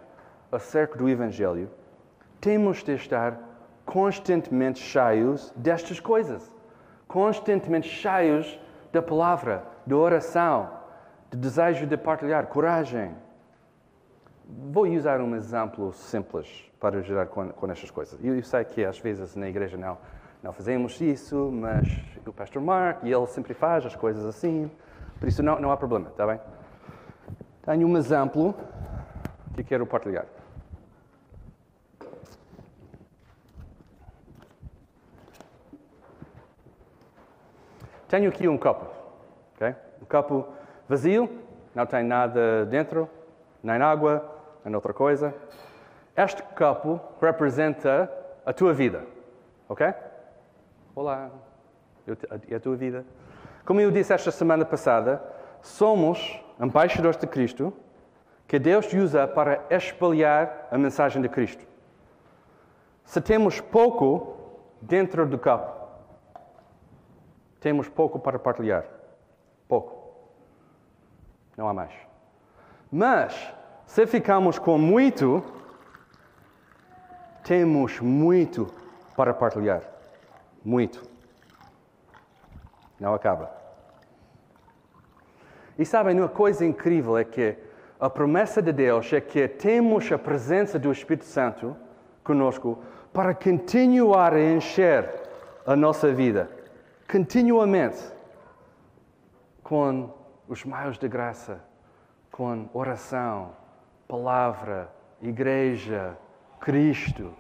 acerca 0.53 0.99
do 0.99 1.09
Evangelho, 1.09 1.71
temos 2.41 2.83
de 2.83 2.95
estar 2.95 3.39
constantemente 3.85 4.81
cheios 4.81 5.53
destas 5.57 6.01
coisas 6.01 6.55
constantemente 7.15 7.89
cheios 7.89 8.59
da 8.93 9.01
palavra, 9.01 9.65
da 9.87 9.97
oração, 9.97 10.69
de 11.31 11.37
desejo 11.37 11.87
de 11.87 11.97
partilhar, 11.97 12.47
coragem. 12.47 13.15
Vou 14.47 14.87
usar 14.87 15.21
um 15.21 15.35
exemplo 15.35 15.93
simples 15.93 16.71
para 16.79 16.99
ajudar 16.99 17.27
com, 17.27 17.49
com 17.49 17.71
estas 17.71 17.91
coisas. 17.91 18.23
Eu, 18.23 18.37
eu 18.37 18.43
sei 18.43 18.65
que 18.65 18.85
às 18.85 18.99
vezes 18.99 19.35
na 19.35 19.49
igreja 19.49 19.77
não, 19.77 19.97
não 20.43 20.53
fazemos 20.53 21.01
isso, 21.01 21.51
mas 21.51 21.89
o 22.27 22.33
pastor 22.33 22.61
Mark, 22.61 23.03
ele 23.03 23.27
sempre 23.27 23.55
faz 23.55 23.87
as 23.87 23.97
coisas 23.97 24.25
assim, 24.27 24.71
por 25.19 25.29
isso 25.29 25.43
não, 25.43 25.59
não 25.59 25.73
há 25.73 25.77
problema, 25.77 26.09
está 26.09 26.27
bem? 26.27 26.39
Tenho 27.63 27.89
um 27.89 27.97
exemplo 27.97 28.55
que 29.55 29.65
quero 29.65 29.87
partilhar. 29.87 30.27
Tenho 38.09 38.29
aqui 38.29 38.47
um 38.47 38.59
copo, 38.59 38.87
okay? 39.57 39.75
um 40.03 40.05
copo 40.05 40.47
vazio, 40.87 41.29
não 41.75 41.87
tem 41.87 42.05
nada 42.05 42.67
dentro, 42.67 43.09
nem 43.63 43.81
água, 43.81 44.34
nem 44.65 44.75
outra 44.75 44.93
coisa. 44.93 45.35
Este 46.17 46.43
copo 46.43 47.01
representa 47.21 48.11
a 48.47 48.53
tua 48.53 48.73
vida, 48.73 49.05
ok? 49.69 49.93
Olá, 50.95 51.31
e 52.49 52.55
a 52.55 52.61
tua 52.61 52.77
vida? 52.77 53.05
Como 53.65 53.81
eu 53.81 53.91
disse 53.91 54.13
esta 54.13 54.31
semana 54.31 54.65
passada, 54.65 55.23
somos 55.61 56.41
embaixadores 56.61 57.17
de 57.17 57.27
Cristo 57.27 57.73
que 58.47 58.59
Deus 58.59 58.93
usa 58.93 59.27
para 59.27 59.65
espalhar 59.71 60.69
a 60.71 60.79
mensagem 60.79 61.21
de 61.21 61.29
Cristo. 61.29 61.67
Se 63.05 63.21
temos 63.21 63.61
pouco 63.61 64.37
dentro 64.81 65.27
do 65.27 65.39
copo, 65.39 65.73
temos 67.61 67.89
pouco 67.89 68.19
para 68.19 68.39
partilhar. 68.39 68.85
Pouco. 69.67 70.05
Não 71.57 71.69
há 71.69 71.73
mais. 71.73 71.93
Mas, 72.93 73.53
se 73.87 74.07
ficamos 74.07 74.59
com 74.59 74.79
muito, 74.79 75.43
temos 77.43 78.01
muito 78.01 78.73
para 79.17 79.33
partilhar. 79.33 79.83
Muito. 80.65 81.03
Não 82.99 83.15
acaba. 83.15 83.51
E 85.79 85.85
sabem, 85.85 86.19
uma 86.19 86.29
coisa 86.29 86.65
incrível 86.65 87.19
é 87.19 87.25
que 87.25 87.57
a 88.01 88.09
promessa 88.09 88.63
de 88.63 88.73
Deus 88.73 89.13
é 89.13 89.21
que 89.21 89.49
temos 89.49 90.11
a 90.11 90.19
presença 90.19 90.79
do 90.79 90.91
Espírito 90.91 91.25
Santo 91.25 91.77
conosco 92.23 92.83
para 93.13 93.35
continuar 93.35 94.35
a 94.35 94.41
encher 94.41 95.09
a 95.67 95.77
nossa 95.77 96.13
vida 96.13 96.65
continuamente 97.11 98.03
com 99.63 100.13
os 100.49 100.65
maios 100.65 100.99
de 100.99 101.09
graça, 101.09 101.65
com 102.31 102.69
oração, 102.73 103.53
palavra, 104.09 104.91
igreja, 105.21 106.17
Cristo 106.61 107.33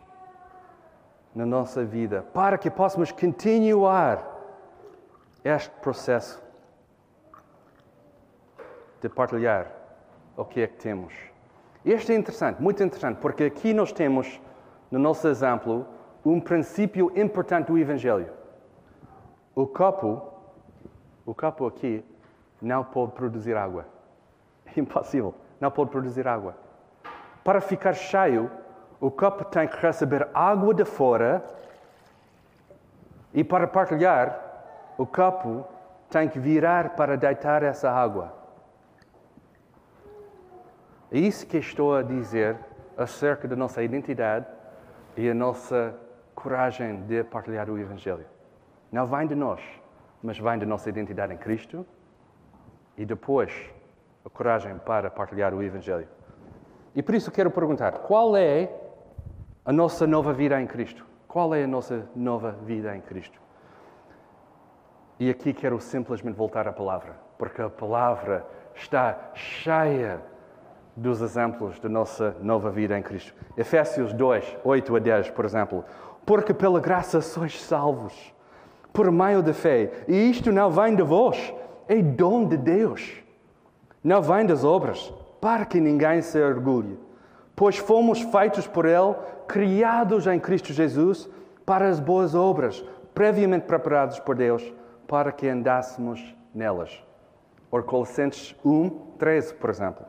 na 1.35 1.44
nossa 1.44 1.85
vida, 1.85 2.23
para 2.33 2.56
que 2.56 2.71
possamos 2.71 3.11
continuar 3.11 4.25
este 5.42 5.71
processo 5.80 6.42
de 9.00 9.09
partilhar 9.09 9.71
o 10.37 10.44
que 10.44 10.62
é 10.62 10.66
que 10.66 10.76
temos. 10.76 11.12
Este 11.85 12.12
é 12.12 12.16
interessante, 12.16 12.62
muito 12.62 12.83
interessante, 12.83 13.18
porque 13.18 13.44
aqui 13.44 13.75
nós 13.75 13.92
temos, 13.92 14.40
no 14.90 14.99
nosso 14.99 15.28
exemplo, 15.28 15.87
um 16.25 16.40
princípio 16.40 17.12
importante 17.14 17.66
do 17.66 17.78
Evangelho. 17.78 18.33
O 19.54 19.66
copo, 19.66 20.23
o 21.26 21.35
copo 21.35 21.66
aqui, 21.66 22.02
não 22.62 22.83
pode 22.83 23.12
produzir 23.12 23.56
água. 23.56 23.87
É 24.64 24.78
impossível, 24.80 25.35
não 25.61 25.70
pode 25.70 25.90
produzir 25.90 26.26
água. 26.26 26.54
Para 27.42 27.61
ficar 27.61 27.92
cheio, 27.92 28.50
o 29.00 29.11
copo 29.11 29.44
tem 29.44 29.68
que 29.68 29.76
receber 29.76 30.28
água 30.32 30.73
de 30.73 30.84
fora 30.84 31.44
e 33.32 33.42
para 33.42 33.66
partilhar, 33.66 34.40
o 34.96 35.04
copo 35.04 35.66
tem 36.08 36.28
que 36.28 36.38
virar 36.38 36.90
para 36.90 37.16
deitar 37.16 37.62
essa 37.62 37.90
água. 37.90 38.32
É 41.11 41.18
isso 41.18 41.46
que 41.46 41.58
estou 41.58 41.96
a 41.96 42.02
dizer 42.02 42.56
acerca 42.96 43.46
da 43.49 43.56
nossa 43.56 43.82
identidade 43.82 44.46
e 45.16 45.28
a 45.28 45.34
nossa 45.34 45.94
coragem 46.34 47.02
de 47.02 47.25
partilhar 47.25 47.68
o 47.68 47.78
Evangelho. 47.78 48.26
Não 48.90 49.06
vem 49.06 49.26
de 49.26 49.34
nós, 49.34 49.61
mas 50.23 50.38
vem 50.38 50.58
da 50.58 50.66
nossa 50.66 50.88
identidade 50.88 51.34
em 51.34 51.37
Cristo 51.37 51.87
e 52.96 53.04
depois 53.04 53.52
a 54.24 54.30
coragem 54.30 54.76
para 54.78 55.10
partilhar 55.10 55.52
o 55.52 55.62
Evangelho. 55.62 56.08
E 56.94 57.02
por 57.02 57.14
isso 57.14 57.30
quero 57.30 57.50
perguntar: 57.50 57.92
qual 57.98 58.36
é 58.36 58.70
a 59.64 59.72
nossa 59.72 60.06
nova 60.06 60.32
vida 60.32 60.60
em 60.60 60.66
Cristo? 60.66 61.04
Qual 61.26 61.54
é 61.54 61.64
a 61.64 61.66
nossa 61.66 62.08
nova 62.14 62.52
vida 62.52 62.96
em 62.96 63.00
Cristo? 63.00 63.40
E 65.18 65.28
aqui 65.30 65.52
quero 65.52 65.80
simplesmente 65.80 66.36
voltar 66.36 66.66
à 66.66 66.72
palavra, 66.72 67.16
porque 67.38 67.60
a 67.60 67.68
palavra 67.68 68.46
está 68.74 69.30
cheia 69.34 70.20
dos 70.96 71.20
exemplos 71.20 71.78
da 71.80 71.88
nossa 71.88 72.36
nova 72.40 72.70
vida 72.70 72.96
em 72.98 73.02
Cristo. 73.02 73.34
Efésios 73.56 74.12
2, 74.12 74.58
8 74.64 74.96
a 74.96 74.98
10, 74.98 75.30
por 75.30 75.44
exemplo. 75.44 75.84
Porque 76.24 76.54
pela 76.54 76.80
graça 76.80 77.20
sois 77.20 77.60
salvos, 77.60 78.34
por 78.92 79.10
meio 79.10 79.42
da 79.42 79.52
fé. 79.52 80.04
E 80.08 80.30
isto 80.30 80.50
não 80.52 80.70
vem 80.70 80.94
de 80.94 81.02
vós, 81.02 81.52
é 81.88 82.00
dom 82.00 82.46
de 82.46 82.56
Deus. 82.56 83.23
Não 84.04 84.20
vem 84.20 84.44
das 84.44 84.64
obras, 84.64 85.11
para 85.40 85.64
que 85.64 85.80
ninguém 85.80 86.20
se 86.20 86.38
orgulhe. 86.38 86.99
Pois 87.56 87.78
fomos 87.78 88.20
feitos 88.20 88.66
por 88.66 88.84
Ele, 88.84 89.14
criados 89.49 90.26
em 90.26 90.38
Cristo 90.38 90.75
Jesus, 90.75 91.26
para 91.64 91.88
as 91.88 91.99
boas 91.99 92.34
obras, 92.34 92.84
previamente 93.14 93.64
preparados 93.64 94.20
por 94.20 94.37
Deus, 94.37 94.62
para 95.08 95.32
que 95.32 95.48
andássemos 95.48 96.37
nelas. 96.55 97.02
Or 97.70 97.83
Colossenses 97.83 98.55
1, 98.62 98.90
13, 99.18 99.55
por 99.55 99.70
exemplo. 99.70 100.05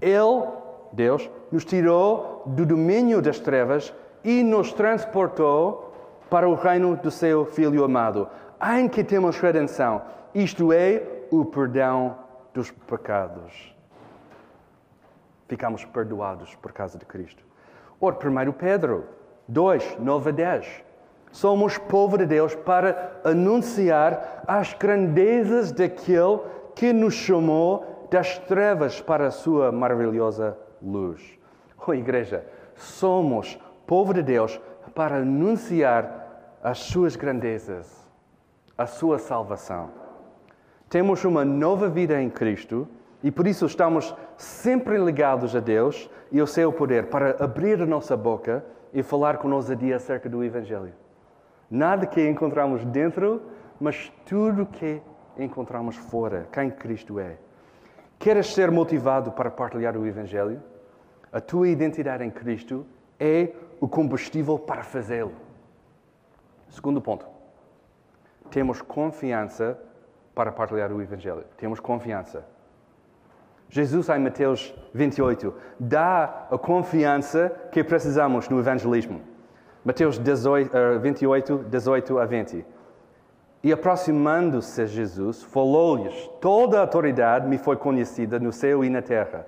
Ele, 0.00 0.48
Deus, 0.92 1.30
nos 1.52 1.64
tirou 1.64 2.42
do 2.46 2.66
domínio 2.66 3.22
das 3.22 3.38
trevas 3.38 3.94
e 4.24 4.42
nos 4.42 4.72
transportou 4.72 5.92
para 6.28 6.48
o 6.48 6.54
reino 6.56 6.96
do 6.96 7.12
seu 7.12 7.46
Filho 7.46 7.84
amado, 7.84 8.28
em 8.76 8.88
que 8.88 9.04
temos 9.04 9.38
redenção, 9.38 10.02
isto 10.34 10.72
é, 10.72 11.00
o 11.30 11.44
perdão 11.44 12.25
dos 12.56 12.70
pecados. 12.70 13.76
Ficamos 15.46 15.84
perdoados 15.84 16.54
por 16.56 16.72
causa 16.72 16.98
de 16.98 17.04
Cristo. 17.04 17.44
Ora, 18.00 18.16
1 18.16 18.52
Pedro 18.52 19.04
2, 19.46 19.98
9 20.00 20.30
a 20.30 20.32
10. 20.32 20.84
Somos 21.30 21.76
povo 21.76 22.16
de 22.16 22.24
Deus 22.24 22.54
para 22.54 23.20
anunciar 23.22 24.42
as 24.46 24.72
grandezas 24.72 25.70
daquele 25.70 26.40
que 26.74 26.94
nos 26.94 27.12
chamou 27.12 28.08
das 28.10 28.38
trevas 28.38 29.02
para 29.02 29.26
a 29.26 29.30
sua 29.30 29.70
maravilhosa 29.70 30.56
luz. 30.80 31.38
Oh, 31.86 31.92
igreja, 31.92 32.42
somos 32.74 33.58
povo 33.86 34.14
de 34.14 34.22
Deus 34.22 34.58
para 34.94 35.16
anunciar 35.16 36.56
as 36.62 36.78
suas 36.78 37.16
grandezas, 37.16 37.86
a 38.78 38.86
sua 38.86 39.18
salvação. 39.18 40.05
Temos 40.88 41.24
uma 41.24 41.44
nova 41.44 41.88
vida 41.88 42.20
em 42.20 42.30
Cristo 42.30 42.86
e 43.20 43.30
por 43.30 43.46
isso 43.46 43.66
estamos 43.66 44.14
sempre 44.36 44.96
ligados 44.98 45.56
a 45.56 45.60
Deus 45.60 46.08
e 46.30 46.38
ao 46.38 46.46
seu 46.46 46.72
poder 46.72 47.06
para 47.06 47.42
abrir 47.42 47.82
a 47.82 47.86
nossa 47.86 48.16
boca 48.16 48.64
e 48.92 49.02
falar 49.02 49.38
com 49.38 49.50
ousadia 49.50 49.96
acerca 49.96 50.28
do 50.28 50.44
Evangelho. 50.44 50.92
Nada 51.68 52.06
que 52.06 52.24
encontramos 52.28 52.84
dentro, 52.84 53.42
mas 53.80 54.12
tudo 54.24 54.64
que 54.64 55.02
encontramos 55.36 55.96
fora, 55.96 56.46
quem 56.52 56.70
Cristo 56.70 57.18
é. 57.18 57.36
Queres 58.16 58.54
ser 58.54 58.70
motivado 58.70 59.32
para 59.32 59.50
partilhar 59.50 59.96
o 59.96 60.06
Evangelho? 60.06 60.62
A 61.32 61.40
tua 61.40 61.68
identidade 61.68 62.22
em 62.22 62.30
Cristo 62.30 62.86
é 63.18 63.50
o 63.80 63.88
combustível 63.88 64.56
para 64.56 64.84
fazê-lo. 64.84 65.32
Segundo 66.68 67.00
ponto. 67.00 67.26
Temos 68.50 68.80
confiança 68.80 69.76
para 70.36 70.52
partilhar 70.52 70.92
o 70.92 71.00
Evangelho. 71.00 71.44
Temos 71.56 71.80
confiança. 71.80 72.44
Jesus, 73.70 74.10
em 74.10 74.18
Mateus 74.18 74.72
28, 74.92 75.52
dá 75.80 76.46
a 76.50 76.58
confiança 76.58 77.50
que 77.72 77.82
precisamos 77.82 78.46
no 78.48 78.60
evangelismo. 78.60 79.22
Mateus 79.82 80.18
18, 80.18 80.70
28, 81.00 81.64
18 81.68 82.18
a 82.18 82.26
20. 82.26 82.66
E 83.64 83.72
aproximando-se 83.72 84.86
Jesus, 84.86 85.42
falou-lhes: 85.42 86.30
Toda 86.40 86.78
a 86.78 86.82
autoridade 86.82 87.48
me 87.48 87.56
foi 87.56 87.76
conhecida 87.76 88.38
no 88.38 88.52
céu 88.52 88.84
e 88.84 88.90
na 88.90 89.00
terra. 89.00 89.46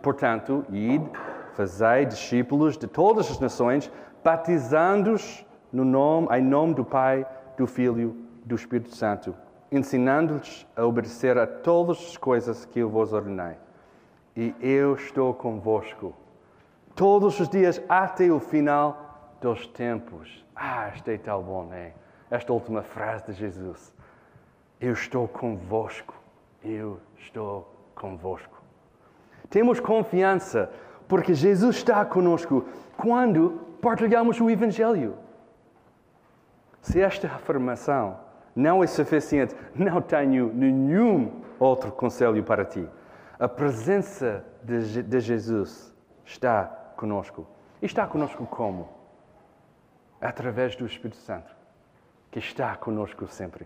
Portanto, 0.00 0.64
id, 0.70 1.02
fazei 1.54 2.06
discípulos 2.06 2.78
de 2.78 2.86
todas 2.86 3.28
as 3.28 3.40
nações, 3.40 3.90
batizando-os 4.22 5.44
no 5.72 5.84
nome, 5.84 6.28
em 6.30 6.42
nome 6.42 6.74
do 6.74 6.84
Pai, 6.84 7.26
do 7.56 7.66
Filho 7.66 8.16
do 8.44 8.54
Espírito 8.54 8.94
Santo, 8.94 9.34
ensinando-lhes 9.70 10.66
a 10.76 10.84
obedecer 10.84 11.36
a 11.38 11.46
todas 11.46 11.98
as 11.98 12.16
coisas 12.16 12.64
que 12.64 12.80
eu 12.80 12.88
vos 12.88 13.12
ordenei. 13.12 13.56
E 14.36 14.54
eu 14.60 14.94
estou 14.94 15.34
convosco 15.34 16.14
todos 16.94 17.38
os 17.40 17.48
dias 17.48 17.82
até 17.88 18.30
o 18.30 18.40
final 18.40 19.36
dos 19.40 19.66
tempos. 19.68 20.44
Ah, 20.54 20.90
isto 20.94 21.08
é 21.08 21.18
tão 21.18 21.42
bom, 21.42 21.72
é? 21.72 21.92
esta 22.30 22.52
última 22.52 22.82
frase 22.82 23.26
de 23.26 23.32
Jesus. 23.32 23.92
Eu 24.80 24.92
estou 24.92 25.26
convosco. 25.26 26.14
Eu 26.62 27.00
estou 27.18 27.74
convosco. 27.94 28.62
Temos 29.48 29.80
confiança 29.80 30.70
porque 31.06 31.32
Jesus 31.34 31.76
está 31.76 32.04
conosco 32.04 32.66
quando 32.96 33.60
partilhamos 33.80 34.40
o 34.40 34.50
Evangelho. 34.50 35.16
Se 36.82 37.00
esta 37.00 37.28
afirmação 37.28 38.18
não 38.58 38.82
é 38.82 38.88
suficiente, 38.88 39.54
não 39.72 40.02
tenho 40.02 40.52
nenhum 40.52 41.42
outro 41.60 41.92
conselho 41.92 42.42
para 42.42 42.64
ti. 42.64 42.84
A 43.38 43.46
presença 43.46 44.44
de, 44.64 45.00
de 45.00 45.20
Jesus 45.20 45.94
está 46.24 46.64
conosco. 46.96 47.46
E 47.80 47.86
está 47.86 48.04
conosco 48.04 48.44
como? 48.46 48.88
Através 50.20 50.74
do 50.74 50.84
Espírito 50.84 51.18
Santo 51.18 51.56
que 52.32 52.40
está 52.40 52.74
conosco 52.74 53.28
sempre. 53.28 53.64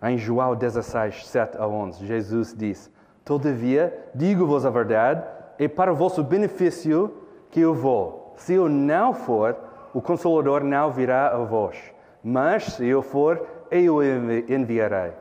Em 0.00 0.16
João 0.16 0.54
16, 0.54 1.26
7 1.26 1.58
a 1.58 1.66
11, 1.66 2.06
Jesus 2.06 2.54
diz: 2.56 2.88
Todavia, 3.24 4.10
digo-vos 4.14 4.64
a 4.64 4.70
verdade, 4.70 5.26
é 5.58 5.66
para 5.66 5.92
o 5.92 5.96
vosso 5.96 6.22
benefício 6.22 7.12
que 7.50 7.60
eu 7.60 7.74
vou. 7.74 8.32
Se 8.36 8.54
eu 8.54 8.68
não 8.68 9.12
for, 9.12 9.56
o 9.92 10.00
Consolador 10.00 10.62
não 10.62 10.92
virá 10.92 11.34
a 11.34 11.38
vós. 11.38 11.95
Mas, 12.28 12.64
se 12.64 12.84
eu 12.84 13.02
for, 13.02 13.46
eu 13.70 13.96
o 13.96 14.02
enviarei. 14.02 15.12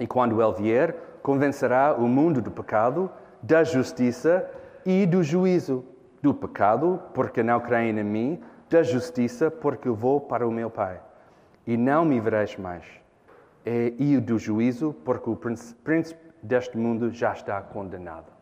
E 0.00 0.08
quando 0.08 0.42
ele 0.42 0.52
vier, 0.54 0.96
convencerá 1.22 1.94
o 1.94 2.08
mundo 2.08 2.42
do 2.42 2.50
pecado, 2.50 3.08
da 3.40 3.62
justiça 3.62 4.50
e 4.84 5.06
do 5.06 5.22
juízo. 5.22 5.84
do 6.22 6.32
pecado, 6.32 7.00
porque 7.12 7.42
não 7.42 7.60
creem 7.60 7.98
em 7.98 8.04
mim, 8.04 8.40
da 8.70 8.82
justiça, 8.82 9.50
porque 9.50 9.88
vou 9.88 10.20
para 10.20 10.46
o 10.46 10.52
meu 10.52 10.70
Pai, 10.70 11.00
e 11.66 11.76
não 11.76 12.04
me 12.04 12.20
vereis 12.20 12.56
mais, 12.56 12.84
e 13.66 14.16
do 14.18 14.38
juízo, 14.38 14.94
porque 15.04 15.28
o 15.28 15.36
príncipe 15.36 16.16
deste 16.42 16.78
mundo 16.78 17.10
já 17.10 17.32
está 17.32 17.60
condenado. 17.60 18.32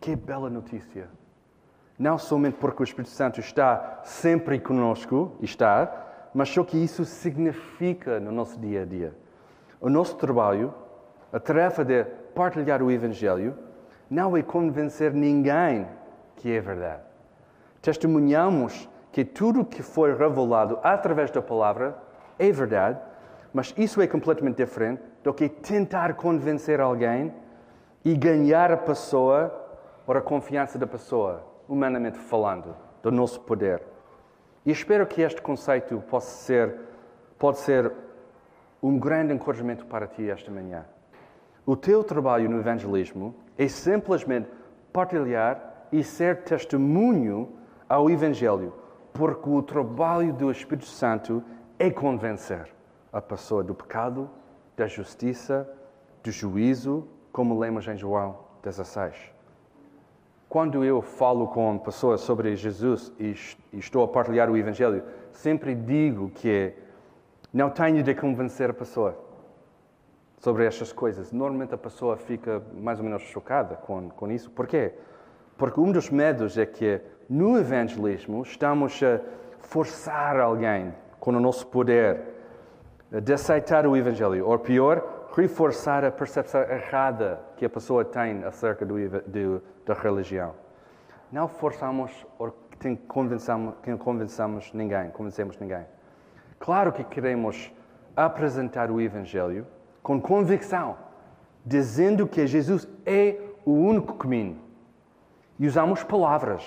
Que 0.00 0.16
bela 0.16 0.50
notícia! 0.50 1.08
Não 1.98 2.18
somente 2.18 2.56
porque 2.58 2.82
o 2.82 2.84
Espírito 2.84 3.10
Santo 3.10 3.40
está 3.40 4.00
sempre 4.02 4.58
conosco, 4.58 5.36
está, 5.40 6.09
mas 6.34 6.48
só 6.48 6.64
que 6.64 6.76
isso 6.76 7.04
significa 7.04 8.20
no 8.20 8.30
nosso 8.30 8.58
dia 8.58 8.82
a 8.82 8.84
dia. 8.84 9.14
O 9.80 9.88
nosso 9.88 10.16
trabalho, 10.16 10.72
a 11.32 11.40
tarefa 11.40 11.84
de 11.84 12.04
partilhar 12.34 12.82
o 12.82 12.90
Evangelho, 12.90 13.56
não 14.08 14.36
é 14.36 14.42
convencer 14.42 15.12
ninguém 15.12 15.86
que 16.36 16.50
é 16.50 16.60
verdade. 16.60 17.02
Testemunhamos 17.82 18.88
que 19.12 19.24
tudo 19.24 19.64
que 19.64 19.82
foi 19.82 20.14
revelado 20.14 20.78
através 20.82 21.30
da 21.30 21.42
palavra 21.42 21.96
é 22.38 22.50
verdade, 22.52 22.98
mas 23.52 23.74
isso 23.76 24.00
é 24.00 24.06
completamente 24.06 24.56
diferente 24.56 25.02
do 25.22 25.34
que 25.34 25.48
tentar 25.48 26.14
convencer 26.14 26.80
alguém 26.80 27.34
e 28.04 28.16
ganhar 28.16 28.70
a 28.70 28.76
pessoa 28.76 29.54
ou 30.06 30.16
a 30.16 30.20
confiança 30.20 30.78
da 30.78 30.86
pessoa, 30.86 31.44
humanamente 31.68 32.18
falando, 32.18 32.74
do 33.02 33.10
nosso 33.10 33.40
poder. 33.40 33.89
E 34.64 34.70
espero 34.70 35.06
que 35.06 35.22
este 35.22 35.40
conceito 35.40 35.98
possa 36.08 36.30
ser, 36.44 36.74
pode 37.38 37.58
ser 37.58 37.92
um 38.82 38.98
grande 38.98 39.32
encorajamento 39.32 39.86
para 39.86 40.06
ti 40.06 40.28
esta 40.28 40.50
manhã. 40.50 40.84
O 41.64 41.76
teu 41.76 42.02
trabalho 42.02 42.48
no 42.48 42.58
evangelismo 42.58 43.34
é 43.56 43.68
simplesmente 43.68 44.48
partilhar 44.92 45.86
e 45.92 46.02
ser 46.02 46.42
testemunho 46.42 47.48
ao 47.88 48.10
Evangelho, 48.10 48.72
porque 49.12 49.48
o 49.48 49.62
trabalho 49.62 50.32
do 50.32 50.50
Espírito 50.50 50.86
Santo 50.86 51.42
é 51.78 51.90
convencer 51.90 52.68
a 53.12 53.20
pessoa 53.20 53.62
do 53.62 53.74
pecado, 53.74 54.30
da 54.76 54.86
justiça, 54.86 55.68
do 56.22 56.30
juízo, 56.30 57.08
como 57.32 57.58
lemos 57.58 57.86
em 57.88 57.96
João 57.96 58.38
16. 58.62 59.39
Quando 60.50 60.84
eu 60.84 61.00
falo 61.00 61.46
com 61.46 61.78
pessoas 61.78 62.22
sobre 62.22 62.56
Jesus 62.56 63.12
e 63.20 63.36
estou 63.72 64.02
a 64.02 64.08
partilhar 64.08 64.50
o 64.50 64.56
Evangelho, 64.56 65.00
sempre 65.30 65.76
digo 65.76 66.28
que 66.28 66.72
não 67.54 67.70
tenho 67.70 68.02
de 68.02 68.12
convencer 68.16 68.68
a 68.68 68.74
pessoa 68.74 69.16
sobre 70.38 70.66
estas 70.66 70.92
coisas. 70.92 71.30
Normalmente 71.30 71.72
a 71.72 71.78
pessoa 71.78 72.16
fica 72.16 72.60
mais 72.74 72.98
ou 72.98 73.04
menos 73.04 73.22
chocada 73.22 73.76
com, 73.76 74.10
com 74.10 74.28
isso. 74.28 74.50
Por 74.50 74.66
quê? 74.66 74.92
Porque 75.56 75.78
um 75.78 75.92
dos 75.92 76.10
medos 76.10 76.58
é 76.58 76.66
que 76.66 77.00
no 77.28 77.56
evangelismo 77.56 78.42
estamos 78.42 79.00
a 79.04 79.20
forçar 79.60 80.40
alguém 80.40 80.92
com 81.20 81.30
o 81.30 81.38
nosso 81.38 81.64
poder 81.68 82.22
de 83.08 83.32
aceitar 83.32 83.86
o 83.86 83.96
evangelho, 83.96 84.48
ou 84.48 84.58
pior, 84.58 85.19
reforçar 85.34 86.04
a 86.04 86.10
percepção 86.10 86.62
errada 86.62 87.40
que 87.56 87.64
a 87.64 87.70
pessoa 87.70 88.04
tem 88.04 88.44
acerca 88.44 88.84
do, 88.84 88.96
do, 89.26 89.62
da 89.86 89.94
religião. 89.94 90.54
Não 91.30 91.46
forçamos 91.46 92.26
ou 92.38 92.54
convencemos, 93.06 93.74
convencemos 93.98 94.72
ninguém, 94.72 95.10
convencemos 95.10 95.58
ninguém. 95.58 95.84
Claro 96.58 96.92
que 96.92 97.04
queremos 97.04 97.72
apresentar 98.16 98.90
o 98.90 99.00
evangelho 99.00 99.66
com 100.02 100.20
convicção, 100.20 100.96
dizendo 101.64 102.26
que 102.26 102.46
Jesus 102.46 102.88
é 103.06 103.38
o 103.64 103.72
único 103.72 104.14
caminho. 104.14 104.58
E 105.58 105.66
usamos 105.66 106.02
palavras, 106.02 106.64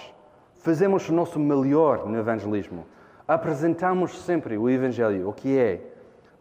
fazemos 0.62 1.10
o 1.10 1.14
nosso 1.14 1.40
melhor 1.40 2.08
no 2.08 2.18
evangelismo. 2.18 2.86
Apresentamos 3.28 4.24
sempre 4.24 4.58
o 4.58 4.70
evangelho, 4.70 5.30
o 5.30 5.34
que 5.34 5.58
é. 5.58 5.93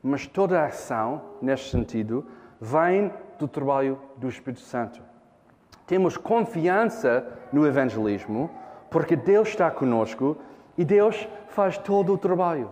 Mas 0.02 0.26
toda 0.26 0.60
a 0.60 0.66
ação, 0.66 1.22
neste 1.40 1.70
sentido, 1.70 2.26
vem 2.60 3.12
do 3.38 3.46
trabalho 3.46 3.98
do 4.16 4.28
Espírito 4.28 4.62
Santo. 4.62 5.00
Temos 5.86 6.16
confiança 6.16 7.26
no 7.52 7.66
evangelismo 7.66 8.50
porque 8.90 9.16
Deus 9.16 9.48
está 9.48 9.70
conosco 9.70 10.36
e 10.76 10.84
Deus 10.84 11.28
faz 11.48 11.78
todo 11.78 12.12
o 12.12 12.18
trabalho. 12.18 12.70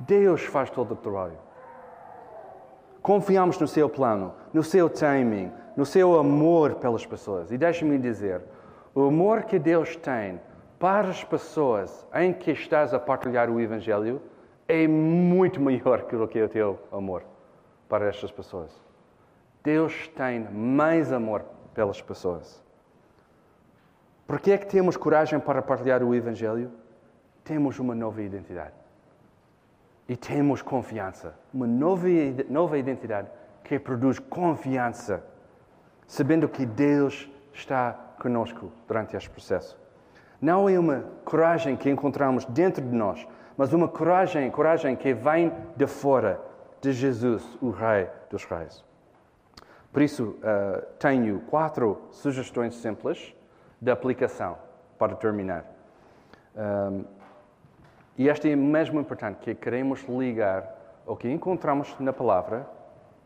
Deus 0.00 0.42
faz 0.44 0.70
todo 0.70 0.92
o 0.92 0.96
trabalho. 0.96 1.38
Confiamos 3.00 3.58
no 3.58 3.66
seu 3.66 3.88
plano, 3.88 4.32
no 4.52 4.62
seu 4.62 4.88
timing, 4.88 5.52
no 5.76 5.84
seu 5.84 6.18
amor 6.18 6.76
pelas 6.76 7.04
pessoas. 7.04 7.50
E 7.50 7.58
deixe-me 7.58 7.98
dizer, 7.98 8.42
o 8.94 9.02
amor 9.06 9.44
que 9.44 9.58
Deus 9.58 9.96
tem 9.96 10.40
para 10.78 11.08
as 11.08 11.24
pessoas 11.24 12.06
em 12.14 12.32
que 12.32 12.50
estás 12.50 12.92
a 12.92 12.98
partilhar 12.98 13.50
o 13.50 13.60
Evangelho 13.60 14.20
é 14.68 14.86
muito 14.86 15.60
maior 15.60 16.02
que 16.02 16.16
o 16.16 16.28
que 16.28 16.38
é 16.38 16.44
o 16.44 16.48
teu 16.48 16.78
amor 16.90 17.24
para 17.88 18.08
estas 18.08 18.30
pessoas. 18.30 18.70
Deus 19.62 20.08
tem 20.08 20.40
mais 20.40 21.12
amor 21.12 21.44
pelas 21.74 22.00
pessoas. 22.00 22.62
Por 24.26 24.40
que 24.40 24.52
é 24.52 24.58
que 24.58 24.66
temos 24.66 24.96
coragem 24.96 25.38
para 25.38 25.60
partilhar 25.60 26.02
o 26.02 26.14
Evangelho? 26.14 26.70
Temos 27.44 27.78
uma 27.78 27.94
nova 27.94 28.22
identidade 28.22 28.74
e 30.08 30.16
temos 30.16 30.62
confiança. 30.62 31.34
Uma 31.52 31.66
nova, 31.66 32.08
nova 32.48 32.78
identidade 32.78 33.28
que 33.62 33.78
produz 33.78 34.18
confiança, 34.18 35.24
sabendo 36.06 36.48
que 36.48 36.66
Deus 36.66 37.30
está 37.52 37.92
conosco 38.18 38.72
durante 38.86 39.16
este 39.16 39.30
processo. 39.30 39.78
Não 40.40 40.68
é 40.68 40.78
uma 40.78 41.04
coragem 41.24 41.76
que 41.76 41.88
encontramos 41.88 42.44
dentro 42.46 42.82
de 42.82 42.94
nós, 42.94 43.26
mas 43.56 43.72
uma 43.72 43.88
coragem, 43.88 44.50
coragem 44.50 44.96
que 44.96 45.12
vem 45.12 45.52
de 45.76 45.86
fora 45.86 46.40
de 46.80 46.92
Jesus, 46.92 47.46
o 47.60 47.70
Rei 47.70 48.08
dos 48.30 48.44
Reis. 48.44 48.84
Por 49.92 50.02
isso, 50.02 50.24
uh, 50.24 50.82
tenho 50.98 51.40
quatro 51.42 52.02
sugestões 52.10 52.74
simples 52.74 53.34
de 53.80 53.90
aplicação 53.90 54.56
para 54.98 55.14
terminar. 55.14 55.66
Um, 56.56 57.04
e 58.16 58.28
esta 58.28 58.48
é 58.48 58.56
mesmo 58.56 59.00
importante, 59.00 59.38
que 59.38 59.54
queremos 59.54 60.02
ligar 60.04 60.82
o 61.06 61.16
que 61.16 61.30
encontramos 61.30 61.98
na 61.98 62.12
palavra, 62.12 62.66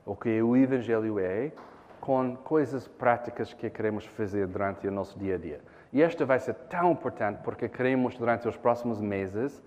o 0.04 0.14
que 0.14 0.40
o 0.42 0.56
Evangelho 0.56 1.18
é, 1.18 1.52
com 2.00 2.36
coisas 2.36 2.86
práticas 2.86 3.52
que 3.52 3.68
queremos 3.68 4.06
fazer 4.06 4.46
durante 4.46 4.86
o 4.86 4.90
nosso 4.90 5.18
dia 5.18 5.34
a 5.34 5.38
dia. 5.38 5.60
E 5.92 6.02
esta 6.02 6.24
vai 6.24 6.38
ser 6.38 6.54
tão 6.54 6.92
importante 6.92 7.40
porque 7.42 7.68
queremos, 7.68 8.16
durante 8.16 8.46
os 8.46 8.56
próximos 8.56 9.00
meses, 9.00 9.62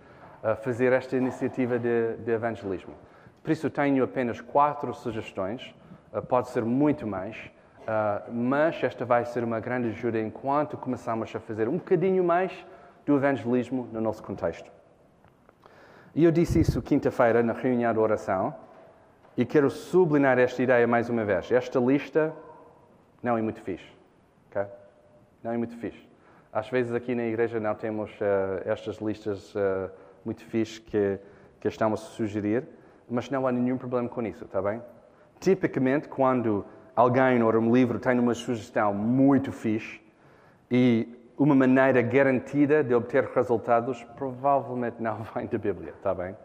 fazer 0.62 0.93
esta 0.93 1.17
iniciativa 1.17 1.78
de, 1.78 2.17
de 2.17 2.32
evangelismo. 2.32 2.93
Por 3.43 3.52
isso, 3.52 3.69
tenho 3.69 4.04
apenas 4.04 4.41
quatro 4.41 4.93
sugestões, 4.93 5.73
eh, 6.13 6.21
pode 6.21 6.49
ser 6.49 6.63
muito 6.63 7.08
mais, 7.08 7.36
eh, 7.88 8.21
mas 8.32 8.84
esta 8.84 9.06
vai 9.06 9.25
ser 9.25 9.43
uma 9.43 9.60
grande 9.60 9.89
ajuda 9.89 10.19
enquanto 10.19 10.78
começamos 10.78 11.34
a 11.36 11.39
fazer 11.39 11.67
um 11.67 11.78
bocadinho 11.78 12.23
mais 12.23 12.52
do 13.06 13.15
evangelismo 13.15 13.88
no 13.91 14.02
nosso 14.02 14.21
contexto. 14.21 14.69
E 16.13 16.23
eu 16.23 16.32
disse 16.32 16.60
isso 16.60 16.82
quinta-feira 16.82 17.41
na 17.41 17.54
reunião 17.54 17.93
de 17.93 17.99
oração 17.99 18.54
e 19.38 19.45
quero 19.45 19.69
sublinhar 19.69 20.38
esta 20.38 20.62
ideia 20.62 20.86
mais 20.86 21.10
uma 21.10 21.23
vez. 21.23 21.52
Esta 21.52 21.80
lista 21.80 22.34
não 23.23 23.38
é 23.38 23.41
muito 23.41 23.62
fixe. 23.62 23.89
Okay? 24.49 24.65
Não 25.43 25.52
é 25.52 25.58
muito 25.58 25.78
fixe. 25.78 26.08
Às 26.52 26.67
vezes 26.69 26.93
aqui 26.93 27.13
na 27.13 27.23
igreja 27.23 27.60
não 27.60 27.73
temos 27.75 28.12
uh, 28.19 28.62
estas 28.65 28.97
listas 28.97 29.54
uh, 29.56 29.89
muito 30.30 30.46
fixe 30.46 30.80
que, 30.80 31.18
que 31.60 31.68
estamos 31.68 32.04
a 32.04 32.06
sugerir, 32.06 32.63
mas 33.10 33.32
não 33.32 33.48
há 33.48 33.52
nenhum 33.52 33.80
problema 33.80 34.08
com 34.08 34.22
isso, 34.22 34.46
está 34.46 34.62
bem? 34.62 34.80
Tipicamente, 35.39 36.08
quando 36.08 36.63
alguém 36.96 37.42
ou 37.42 37.52
um 37.56 37.74
livro 37.74 37.98
tem 37.98 38.20
uma 38.20 38.36
sugestão 38.36 38.94
muito 38.94 39.52
fixe 39.52 40.00
e 40.70 41.32
uma 41.36 41.56
maneira 41.56 42.00
garantida 42.04 42.84
de 42.84 42.94
obter 42.94 43.24
resultados 43.24 44.04
provavelmente 44.15 45.02
não 45.02 45.24
vem 45.34 45.48
da 45.48 45.58
Bíblia, 45.58 45.94
está 45.98 46.13
bem? 46.13 46.38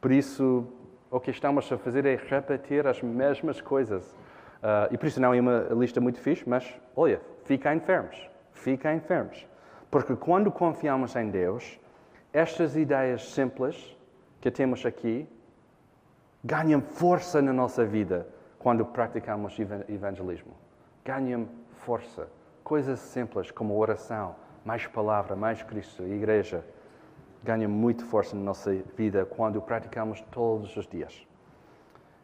Por 0.00 0.12
isso, 0.12 0.64
o 1.10 1.18
que 1.18 1.32
estamos 1.32 1.72
a 1.72 1.76
fazer 1.76 2.06
é 2.06 2.14
repetir 2.14 2.86
as 2.86 3.02
mesmas 3.02 3.60
coisas. 3.60 4.12
Uh, 4.62 4.92
e 4.92 4.96
por 4.96 5.06
isso 5.06 5.20
não 5.20 5.34
é 5.34 5.40
uma 5.40 5.66
lista 5.72 6.00
muito 6.00 6.20
fixe, 6.20 6.48
mas 6.48 6.72
olha, 6.94 7.20
fiquem 7.44 7.80
firmes, 7.80 8.16
fiquem 8.52 9.00
firmes. 9.00 9.44
Porque 9.90 10.14
quando 10.14 10.52
confiamos 10.52 11.16
em 11.16 11.30
Deus, 11.30 11.80
estas 12.34 12.76
ideias 12.76 13.30
simples 13.30 13.96
que 14.40 14.50
temos 14.50 14.84
aqui 14.84 15.26
ganham 16.42 16.82
força 16.82 17.40
na 17.40 17.52
nossa 17.52 17.84
vida 17.84 18.26
quando 18.58 18.84
praticamos 18.84 19.56
evangelismo. 19.88 20.52
Ganham 21.04 21.48
força. 21.76 22.28
Coisas 22.64 22.98
simples 22.98 23.52
como 23.52 23.78
oração, 23.78 24.34
mais 24.64 24.84
palavra, 24.84 25.36
mais 25.36 25.62
Cristo, 25.62 26.02
igreja, 26.02 26.64
ganha 27.44 27.68
muito 27.68 28.04
força 28.04 28.34
na 28.34 28.42
nossa 28.42 28.74
vida 28.96 29.24
quando 29.24 29.62
praticamos 29.62 30.20
todos 30.32 30.76
os 30.76 30.88
dias. 30.88 31.24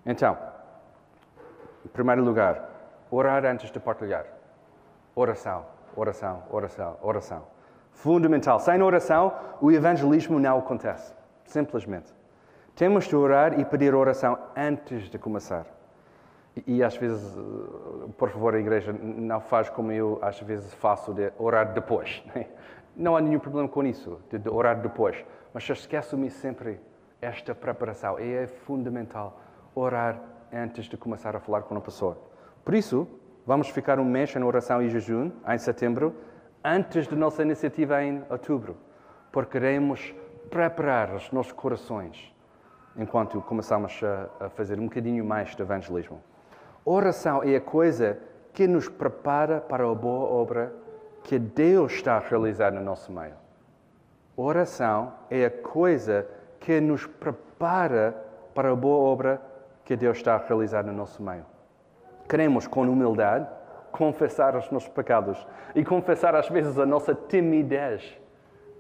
Então, 0.05 0.37
em 1.85 1.89
primeiro 1.89 2.25
lugar, 2.25 2.69
orar 3.13 3.45
antes 3.45 3.71
de 3.71 3.79
partilhar. 3.79 4.27
Oração, 5.15 5.65
oração, 5.95 6.43
oração, 6.51 6.99
oração. 7.01 7.60
Fundamental. 7.93 8.59
Sem 8.61 8.81
oração, 8.83 9.33
o 9.61 9.71
evangelismo 9.71 10.39
não 10.39 10.59
acontece. 10.59 11.13
Simplesmente. 11.45 12.13
Temos 12.75 13.05
de 13.07 13.17
orar 13.17 13.59
e 13.59 13.65
pedir 13.65 13.95
oração 13.95 14.39
antes 14.57 15.11
de 15.11 15.19
começar. 15.19 15.67
E, 16.57 16.77
e 16.77 16.83
às 16.83 16.97
vezes, 16.97 17.37
eh, 17.37 18.09
por 18.17 18.31
favor, 18.31 18.55
a 18.55 18.59
igreja 18.59 18.93
não 18.93 19.41
faz 19.41 19.69
como 19.69 19.93
eu 19.93 20.19
às 20.23 20.41
vezes 20.41 20.73
faço 20.75 21.13
de 21.13 21.33
orar 21.39 21.73
depois. 21.73 22.23
Né? 22.35 22.47
Não 22.97 23.17
há 23.17 23.21
nenhum 23.21 23.39
problema 23.39 23.69
com 23.69 23.85
isso, 23.85 24.21
de 24.31 24.49
orar 24.49 24.81
depois. 24.81 25.25
Mas 25.55 25.69
esqueço-me 25.69 26.29
sempre 26.29 26.81
esta 27.21 27.55
preparação. 27.55 28.19
É 28.19 28.47
fundamental 28.47 29.41
orar 29.75 30.21
antes 30.53 30.87
de 30.87 30.97
começar 30.97 31.37
a 31.37 31.41
falar 31.41 31.63
com 31.63 31.75
uma 31.75 31.81
pessoa. 31.81 32.19
Por 32.65 32.75
isso, 32.75 33.07
vamos 33.47 33.69
ficar 33.69 33.99
um 33.99 34.05
mês 34.05 34.35
em 34.35 34.43
oração 34.43 34.83
e 34.83 34.89
jejum, 34.91 35.31
em 35.47 35.59
setembro, 35.59 36.15
antes 36.65 37.07
da 37.07 37.17
nossa 37.17 37.43
iniciativa 37.43 38.03
em 38.03 38.23
outubro, 38.29 38.77
porque 39.33 39.53
queremos 39.53 40.15
preparar 40.51 41.15
os 41.15 41.31
nossos 41.31 41.53
corações 41.53 42.35
enquanto 42.97 43.41
começamos 43.43 44.01
a, 44.41 44.49
fazer 44.51 44.79
um 44.79 44.85
bocadinho 44.85 45.25
mais 45.25 45.55
de 45.55 45.63
evangelismo. 45.63 46.21
Oração 46.85 47.43
é 47.43 47.57
a 47.57 47.61
coisa 47.61 48.19
que 48.53 48.67
nos 48.67 48.89
prepara 48.89 49.61
para 49.61 49.89
a 49.89 49.95
boa 49.95 50.29
obra 50.29 50.73
que 51.23 51.39
Deus 51.39 51.93
está 51.93 52.17
a 52.17 52.19
realizar 52.19 52.73
no 52.73 52.81
nosso 52.81 53.13
meio. 53.13 53.35
Oração 54.37 55.13
é 55.31 55.45
a 55.45 55.51
coisa 55.51 56.27
que 56.59 56.81
nos 56.81 57.07
prepara 57.07 58.15
para 58.55 58.71
a 58.71 58.77
boa 58.77 58.99
obra 58.99 59.41
que 59.85 59.97
Deus 59.97 60.19
está 60.19 60.35
a 60.35 60.39
realizar 60.39 60.85
no 60.85 60.93
nosso 60.93 61.23
meio. 61.23 61.45
Queremos, 62.29 62.67
com 62.67 62.83
humildade, 62.83 63.47
confessar 63.93 64.57
os 64.57 64.71
nossos 64.71 64.89
pecados 64.89 65.47
e 65.75 65.85
confessar 65.85 66.35
às 66.35 66.49
vezes 66.49 66.79
a 66.79 66.87
nossa 66.87 67.15
timidez 67.15 68.19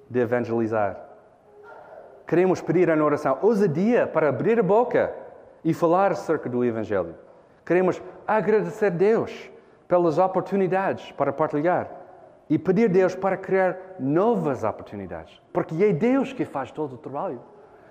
de 0.08 0.20
evangelizar. 0.20 0.96
Queremos 2.26 2.60
pedir 2.60 2.90
a 2.90 3.04
oração 3.04 3.38
ousadia 3.42 4.06
para 4.06 4.28
abrir 4.28 4.58
a 4.58 4.62
boca 4.62 5.12
e 5.64 5.74
falar 5.74 6.12
acerca 6.12 6.48
do 6.48 6.64
Evangelho. 6.64 7.14
Queremos 7.64 8.02
agradecer 8.26 8.86
a 8.86 8.90
Deus 8.90 9.50
pelas 9.86 10.18
oportunidades 10.18 11.12
para 11.12 11.32
partilhar 11.32 11.90
e 12.48 12.58
pedir 12.58 12.84
a 12.84 12.92
Deus 12.92 13.14
para 13.14 13.36
criar 13.36 13.76
novas 13.98 14.64
oportunidades, 14.64 15.40
porque 15.52 15.84
é 15.84 15.92
Deus 15.92 16.32
que 16.32 16.44
faz 16.44 16.70
todo 16.70 16.94
o 16.94 16.98
trabalho. 16.98 17.40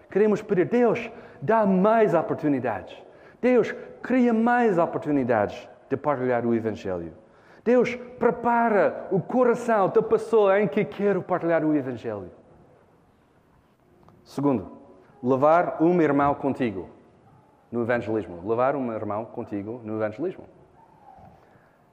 Queremos 0.10 0.42
pedir 0.42 0.62
a 0.62 0.66
Deus, 0.66 1.12
dá 1.42 1.66
mais 1.66 2.14
oportunidades. 2.14 2.96
Deus, 3.42 3.74
cria 4.02 4.34
mais 4.34 4.78
oportunidades 4.78 5.70
de 5.90 5.98
partilhar 5.98 6.46
o 6.46 6.54
Evangelho. 6.54 7.14
Deus, 7.64 7.96
prepara 8.18 9.08
o 9.12 9.20
coração 9.20 9.90
da 9.90 10.02
pessoa 10.02 10.62
em 10.62 10.68
que 10.68 10.86
quero 10.86 11.22
partilhar 11.22 11.64
o 11.64 11.76
Evangelho. 11.76 12.32
Segundo, 14.24 14.72
levar 15.22 15.82
um 15.82 16.02
irmão 16.02 16.34
contigo 16.36 16.90
no 17.72 17.82
evangelismo. 17.82 18.48
Levar 18.48 18.76
um 18.76 18.92
irmão 18.94 19.26
contigo 19.26 19.82
no 19.84 19.98
evangelismo. 19.98 20.46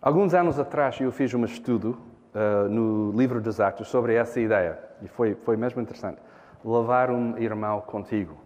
Alguns 0.01 0.35
anos 0.35 0.59
atrás 0.59 1.01
eu 1.01 1.11
fiz 1.11 1.33
um 1.35 1.45
estudo 1.45 1.99
uh, 2.35 2.69
no 2.69 3.11
livro 3.13 3.41
dos 3.41 3.61
Atos 3.61 3.89
sobre 3.89 4.15
essa 4.15 4.41
ideia 4.41 4.79
e 5.03 5.09
foi, 5.09 5.35
foi 5.35 5.57
mesmo 5.57 5.81
interessante. 5.81 6.21
Levar 6.65 7.11
um 7.11 7.37
irmão 7.39 7.81
contigo. 7.81 8.37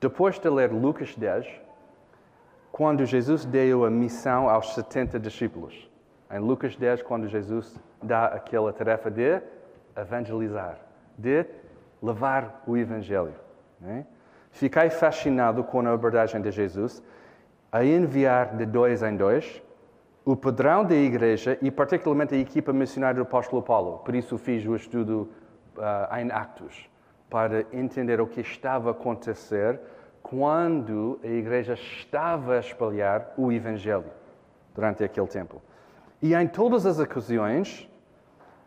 Depois 0.00 0.38
de 0.38 0.48
ler 0.48 0.72
Lucas 0.72 1.14
10, 1.16 1.46
quando 2.72 3.04
Jesus 3.04 3.44
deu 3.44 3.84
a 3.84 3.90
missão 3.90 4.48
aos 4.48 4.74
70 4.74 5.20
discípulos. 5.20 5.90
Em 6.30 6.38
Lucas 6.38 6.74
10, 6.74 7.02
quando 7.02 7.28
Jesus 7.28 7.78
dá 8.02 8.24
aquela 8.24 8.72
tarefa 8.72 9.10
de 9.10 9.42
evangelizar, 9.94 10.78
de 11.18 11.44
levar 12.02 12.64
o 12.66 12.74
Evangelho. 12.74 13.34
Né? 13.78 14.06
Fiquei 14.50 14.88
fascinado 14.88 15.62
com 15.62 15.86
a 15.86 15.92
abordagem 15.92 16.40
de 16.40 16.50
Jesus 16.50 17.02
a 17.70 17.84
enviar 17.84 18.56
de 18.56 18.64
dois 18.64 19.02
em 19.02 19.16
dois 19.16 19.62
o 20.24 20.34
padrão 20.34 20.84
da 20.84 20.94
igreja 20.94 21.58
e, 21.60 21.70
particularmente, 21.70 22.34
a 22.34 22.38
equipa 22.38 22.72
missionária 22.72 23.16
do 23.16 23.22
apóstolo 23.22 23.60
Paulo. 23.60 23.98
Por 23.98 24.14
isso, 24.14 24.38
fiz 24.38 24.64
o 24.66 24.74
estudo 24.74 25.28
uh, 25.76 26.16
em 26.16 26.30
Actos, 26.30 26.88
para 27.28 27.66
entender 27.72 28.20
o 28.20 28.26
que 28.26 28.40
estava 28.40 28.90
a 28.90 28.92
acontecer 28.92 29.80
quando 30.22 31.20
a 31.22 31.26
igreja 31.26 31.74
estava 31.74 32.54
a 32.54 32.60
espalhar 32.60 33.34
o 33.36 33.52
Evangelho 33.52 34.06
durante 34.74 35.04
aquele 35.04 35.26
tempo. 35.26 35.60
E 36.20 36.34
em 36.34 36.46
todas 36.46 36.86
as 36.86 36.98
ocasiões, 36.98 37.88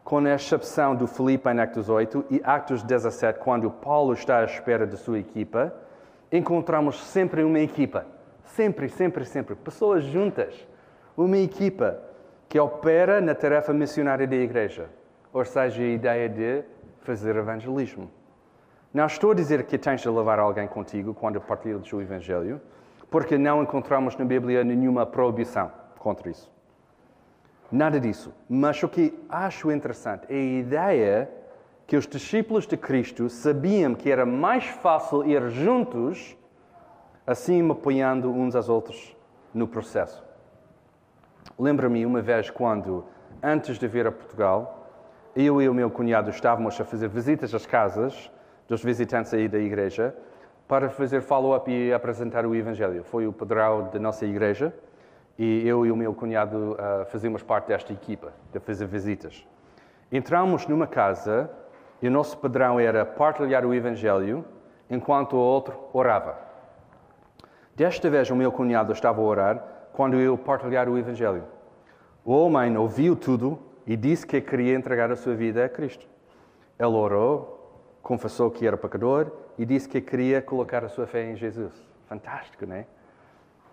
com 0.03 0.17
a 0.19 0.35
exceção 0.35 0.95
do 0.95 1.07
Filipe 1.07 1.49
em 1.49 1.59
Actos 1.59 1.89
8 1.89 2.25
e 2.29 2.41
Actos 2.43 2.83
17, 2.83 3.39
quando 3.39 3.71
Paulo 3.71 4.13
está 4.13 4.39
à 4.39 4.43
espera 4.45 4.85
de 4.85 4.97
sua 4.97 5.17
equipa, 5.17 5.73
encontramos 6.31 7.01
sempre 7.03 7.43
uma 7.43 7.59
equipa. 7.59 8.05
Sempre, 8.43 8.89
sempre, 8.89 9.25
sempre. 9.25 9.55
Pessoas 9.55 10.03
juntas. 10.03 10.53
Uma 11.17 11.37
equipa 11.37 11.99
que 12.47 12.59
opera 12.59 13.19
na 13.19 13.33
tarefa 13.33 13.73
missionária 13.73 14.27
da 14.27 14.35
igreja. 14.35 14.89
Ou 15.33 15.43
seja, 15.43 15.81
a 15.81 15.85
ideia 15.85 16.29
de 16.29 16.63
fazer 17.01 17.35
evangelismo. 17.35 18.09
Não 18.95 19.07
estou 19.07 19.31
a 19.31 19.33
dizer 19.33 19.65
que 19.65 19.77
tens 19.77 19.99
de 19.99 20.07
levar 20.07 20.39
alguém 20.39 20.69
contigo 20.69 21.13
quando 21.13 21.41
partilhas 21.41 21.91
o 21.91 21.99
Evangelho, 21.99 22.61
porque 23.11 23.37
não 23.37 23.61
encontramos 23.61 24.15
na 24.15 24.23
Bíblia 24.23 24.63
nenhuma 24.63 25.05
proibição 25.05 25.69
contra 25.99 26.29
isso. 26.29 26.49
Nada 27.69 27.99
disso. 27.99 28.33
Mas 28.47 28.81
o 28.81 28.87
que 28.87 29.13
acho 29.27 29.69
interessante 29.69 30.25
é 30.29 30.35
a 30.35 30.59
ideia 30.61 31.29
que 31.85 31.97
os 31.97 32.07
discípulos 32.07 32.65
de 32.65 32.77
Cristo 32.77 33.27
sabiam 33.27 33.93
que 33.93 34.09
era 34.09 34.25
mais 34.25 34.63
fácil 34.63 35.25
ir 35.25 35.45
juntos, 35.49 36.37
assim 37.27 37.69
apoiando 37.69 38.31
uns 38.31 38.55
aos 38.55 38.69
outros 38.69 39.13
no 39.53 39.67
processo. 39.67 40.23
Lembro-me 41.59 42.05
uma 42.05 42.21
vez 42.21 42.49
quando, 42.49 43.03
antes 43.43 43.77
de 43.77 43.89
vir 43.89 44.07
a 44.07 44.11
Portugal, 44.13 44.87
eu 45.35 45.61
e 45.61 45.67
o 45.67 45.73
meu 45.73 45.91
cunhado 45.91 46.29
estávamos 46.29 46.79
a 46.79 46.85
fazer 46.85 47.09
visitas 47.09 47.53
às 47.53 47.65
casas 47.65 48.31
dos 48.67 48.83
visitantes 48.83 49.33
aí 49.33 49.47
da 49.47 49.59
igreja 49.59 50.15
para 50.67 50.89
fazer 50.89 51.21
follow-up 51.21 51.69
e 51.71 51.93
apresentar 51.93 52.45
o 52.45 52.55
Evangelho. 52.55 53.03
Foi 53.03 53.27
o 53.27 53.33
padrão 53.33 53.89
da 53.91 53.99
nossa 53.99 54.25
igreja 54.25 54.73
e 55.37 55.67
eu 55.67 55.85
e 55.85 55.91
o 55.91 55.95
meu 55.95 56.13
cunhado 56.13 56.73
uh, 56.73 57.05
fazíamos 57.05 57.43
parte 57.43 57.67
desta 57.67 57.93
equipa 57.93 58.33
de 58.51 58.59
fazer 58.59 58.87
visitas. 58.87 59.45
Entramos 60.11 60.67
numa 60.67 60.87
casa 60.87 61.49
e 62.01 62.07
o 62.07 62.11
nosso 62.11 62.37
padrão 62.37 62.79
era 62.79 63.05
partilhar 63.05 63.65
o 63.65 63.73
Evangelho 63.73 64.43
enquanto 64.89 65.33
o 65.33 65.39
outro 65.39 65.77
orava. 65.93 66.37
Desta 67.75 68.09
vez 68.09 68.29
o 68.29 68.35
meu 68.35 68.51
cunhado 68.51 68.93
estava 68.93 69.21
a 69.21 69.23
orar 69.23 69.63
quando 69.93 70.15
eu 70.15 70.37
partilhar 70.37 70.87
o 70.89 70.97
Evangelho. 70.97 71.43
O 72.23 72.33
homem 72.33 72.75
ouviu 72.77 73.15
tudo 73.15 73.59
e 73.85 73.95
disse 73.95 74.25
que 74.25 74.41
queria 74.41 74.75
entregar 74.75 75.11
a 75.11 75.15
sua 75.15 75.35
vida 75.35 75.63
a 75.63 75.69
Cristo. 75.69 76.07
Ele 76.79 76.95
orou, 76.95 77.54
confessou 78.05 78.51
que 78.51 78.67
era 78.67 78.77
pecador 78.77 79.31
e 79.57 79.65
disse 79.65 79.89
que 79.89 79.99
queria 79.99 80.39
colocar 80.39 80.85
a 80.85 80.87
sua 80.87 81.07
fé 81.07 81.23
em 81.23 81.35
Jesus. 81.35 81.73
Fantástico, 82.07 82.63
não 82.63 82.75
é? 82.75 82.85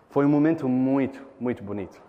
Foi 0.09 0.25
um 0.25 0.29
momento 0.31 0.67
muito, 0.67 1.23
muito 1.39 1.63
bonito. 1.63 2.01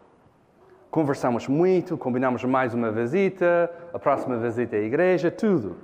Conversamos 0.90 1.50
muito, 1.50 1.98
combinamos 1.98 2.46
mais 2.46 2.74
uma 2.74 2.94
visita, 2.94 3.70
a 3.94 4.00
próxima 4.00 4.38
visita 4.38 4.78
à 4.78 4.80
igreja, 4.80 5.30
tudo. 5.30 5.76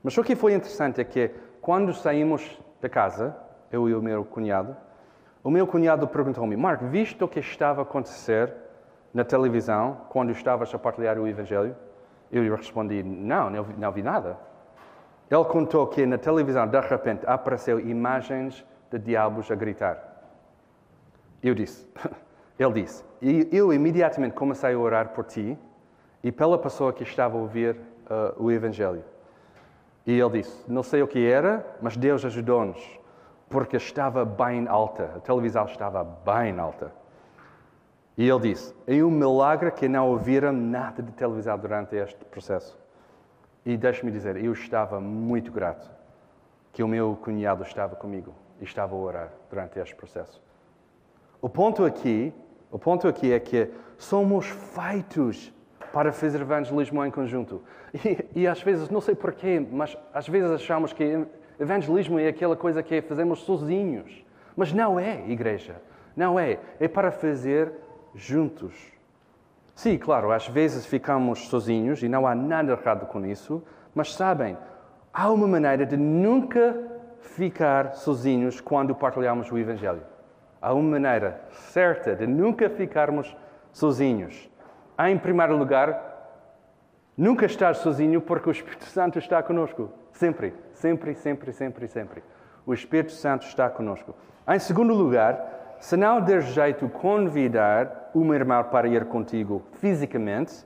Mas 0.00 0.16
o 0.16 0.22
que 0.22 0.36
foi 0.36 0.54
interessante 0.54 1.00
é 1.00 1.04
que 1.04 1.32
quando 1.60 1.92
saímos 1.92 2.56
da 2.80 2.88
casa, 2.88 3.36
eu 3.72 3.88
e 3.88 3.96
o 3.96 4.00
meu 4.00 4.24
cunhado, 4.24 4.76
o 5.42 5.50
meu 5.50 5.66
cunhado 5.66 6.06
perguntou-me: 6.06 6.56
Mark, 6.56 6.82
viste 6.82 7.24
o 7.24 7.26
que 7.26 7.40
estava 7.40 7.80
a 7.80 7.82
acontecer 7.82 8.54
na 9.12 9.24
televisão 9.24 10.02
quando 10.08 10.30
estavas 10.30 10.72
a 10.72 10.78
partilhar 10.78 11.18
o 11.18 11.26
Evangelho? 11.26 11.74
Eu 12.30 12.44
lhe 12.44 12.50
respondi: 12.50 13.02
Não, 13.02 13.50
não 13.50 13.64
vi, 13.64 13.74
não 13.76 13.90
vi 13.90 14.02
nada. 14.04 14.53
Ele 15.30 15.44
contou 15.44 15.86
que 15.86 16.04
na 16.04 16.18
televisão, 16.18 16.66
de 16.66 16.80
repente, 16.80 17.24
apareceu 17.26 17.80
imagens 17.80 18.64
de 18.90 18.98
diabos 18.98 19.50
a 19.50 19.54
gritar. 19.54 19.98
Eu 21.42 21.54
disse, 21.54 21.86
ele 22.58 22.82
disse, 22.82 23.04
e 23.20 23.48
eu 23.50 23.72
imediatamente 23.72 24.34
comecei 24.34 24.74
a 24.74 24.78
orar 24.78 25.08
por 25.10 25.24
ti 25.24 25.58
e 26.22 26.30
pela 26.30 26.58
pessoa 26.58 26.92
que 26.92 27.02
estava 27.02 27.36
a 27.36 27.40
ouvir 27.40 27.76
uh, 27.76 28.42
o 28.42 28.50
Evangelho. 28.50 29.04
E 30.06 30.18
ele 30.18 30.42
disse, 30.42 30.70
não 30.70 30.82
sei 30.82 31.02
o 31.02 31.08
que 31.08 31.26
era, 31.26 31.64
mas 31.80 31.96
Deus 31.96 32.24
ajudou-nos, 32.24 33.00
porque 33.48 33.76
estava 33.76 34.24
bem 34.24 34.68
alta, 34.68 35.12
a 35.16 35.20
televisão 35.20 35.64
estava 35.64 36.04
bem 36.04 36.58
alta. 36.58 36.92
E 38.16 38.28
ele 38.28 38.40
disse, 38.40 38.74
é 38.86 39.02
um 39.02 39.10
milagre 39.10 39.70
que 39.70 39.88
não 39.88 40.08
ouviram 40.08 40.52
nada 40.52 41.02
de 41.02 41.10
televisão 41.12 41.58
durante 41.58 41.96
este 41.96 42.24
processo. 42.26 42.83
E 43.64 43.76
deixe-me 43.76 44.10
dizer, 44.10 44.36
eu 44.36 44.52
estava 44.52 45.00
muito 45.00 45.50
grato 45.50 45.90
que 46.72 46.82
o 46.82 46.88
meu 46.88 47.16
cunhado 47.22 47.62
estava 47.62 47.96
comigo 47.96 48.34
e 48.60 48.64
estava 48.64 48.94
a 48.94 48.98
orar 48.98 49.32
durante 49.48 49.78
este 49.78 49.94
processo. 49.94 50.42
O 51.40 51.48
ponto 51.48 51.84
aqui, 51.84 52.32
o 52.70 52.78
ponto 52.78 53.06
aqui 53.06 53.32
é 53.32 53.40
que 53.40 53.70
somos 53.96 54.46
feitos 54.46 55.52
para 55.92 56.12
fazer 56.12 56.40
evangelismo 56.40 57.04
em 57.04 57.10
conjunto. 57.10 57.62
E, 57.94 58.40
e 58.40 58.46
às 58.48 58.60
vezes, 58.60 58.90
não 58.90 59.00
sei 59.00 59.14
porquê, 59.14 59.64
mas 59.70 59.96
às 60.12 60.26
vezes 60.26 60.50
achamos 60.50 60.92
que 60.92 61.24
evangelismo 61.60 62.18
é 62.18 62.26
aquela 62.26 62.56
coisa 62.56 62.82
que 62.82 63.00
fazemos 63.00 63.40
sozinhos. 63.40 64.24
Mas 64.56 64.72
não 64.72 64.98
é, 64.98 65.24
igreja. 65.28 65.80
Não 66.16 66.38
é. 66.38 66.58
É 66.80 66.88
para 66.88 67.12
fazer 67.12 67.72
juntos. 68.14 68.93
Sim, 69.74 69.98
claro, 69.98 70.30
às 70.30 70.46
vezes 70.46 70.86
ficamos 70.86 71.48
sozinhos 71.48 72.02
e 72.02 72.08
não 72.08 72.26
há 72.26 72.34
nada 72.34 72.72
errado 72.72 73.06
com 73.06 73.26
isso, 73.26 73.62
mas 73.94 74.14
sabem, 74.14 74.56
há 75.12 75.30
uma 75.30 75.48
maneira 75.48 75.84
de 75.84 75.96
nunca 75.96 76.76
ficar 77.20 77.94
sozinhos 77.94 78.60
quando 78.60 78.94
partilhamos 78.94 79.50
o 79.50 79.58
Evangelho. 79.58 80.02
Há 80.62 80.72
uma 80.72 80.92
maneira 80.92 81.40
certa 81.50 82.14
de 82.14 82.26
nunca 82.26 82.70
ficarmos 82.70 83.36
sozinhos. 83.72 84.48
Em 84.98 85.18
primeiro 85.18 85.56
lugar, 85.56 86.40
nunca 87.16 87.44
estar 87.44 87.74
sozinho 87.74 88.20
porque 88.20 88.48
o 88.48 88.52
Espírito 88.52 88.84
Santo 88.84 89.18
está 89.18 89.42
conosco. 89.42 89.90
Sempre, 90.12 90.54
sempre, 90.72 91.14
sempre, 91.14 91.52
sempre, 91.52 91.88
sempre. 91.88 92.22
O 92.64 92.72
Espírito 92.72 93.12
Santo 93.12 93.44
está 93.44 93.68
conosco. 93.68 94.14
Em 94.46 94.58
segundo 94.58 94.94
lugar, 94.94 95.53
se 95.84 95.98
não 95.98 96.18
der 96.18 96.40
jeito 96.40 96.88
convidar 96.88 98.08
meu 98.14 98.32
irmão 98.32 98.64
para 98.64 98.88
ir 98.88 99.04
contigo 99.04 99.62
fisicamente, 99.72 100.64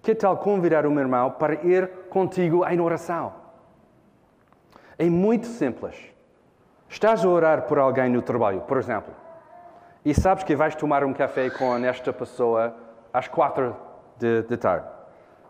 que 0.00 0.14
tal 0.14 0.38
convidar 0.38 0.88
meu 0.88 0.98
irmão 0.98 1.30
para 1.30 1.56
ir 1.56 1.86
contigo 2.08 2.66
em 2.66 2.80
oração? 2.80 3.34
É 4.98 5.04
muito 5.10 5.44
simples. 5.44 5.94
Estás 6.88 7.22
a 7.22 7.28
orar 7.28 7.66
por 7.66 7.78
alguém 7.78 8.08
no 8.08 8.22
trabalho, 8.22 8.62
por 8.62 8.78
exemplo, 8.78 9.12
e 10.02 10.14
sabes 10.14 10.42
que 10.42 10.56
vais 10.56 10.74
tomar 10.74 11.04
um 11.04 11.12
café 11.12 11.50
com 11.50 11.76
esta 11.84 12.10
pessoa 12.10 12.74
às 13.12 13.28
quatro 13.28 13.76
de, 14.16 14.40
de 14.44 14.56
tarde. 14.56 14.86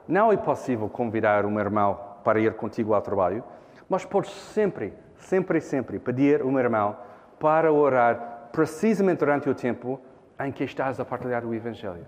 Não 0.09 0.33
é 0.33 0.37
possível 0.37 0.89
convidar 0.89 1.45
meu 1.45 1.61
irmão 1.61 1.97
para 2.25 2.41
ir 2.41 2.55
contigo 2.55 2.93
ao 2.93 3.01
trabalho, 3.01 3.45
mas 3.89 4.05
podes 4.05 4.33
sempre, 4.33 4.93
sempre, 5.15 5.61
sempre 5.61 6.01
pedir 6.01 6.45
meu 6.45 6.59
irmão 6.59 6.97
para 7.39 7.73
orar 7.73 8.36
precisamente 8.57 9.19
durante 9.19 9.51
o 9.51 9.55
tempo 9.55 10.01
em 10.41 10.51
que 10.51 10.65
estás 10.65 10.99
a 10.99 11.05
partilhar 11.05 11.45
o 11.45 11.53
Evangelho. 11.53 12.07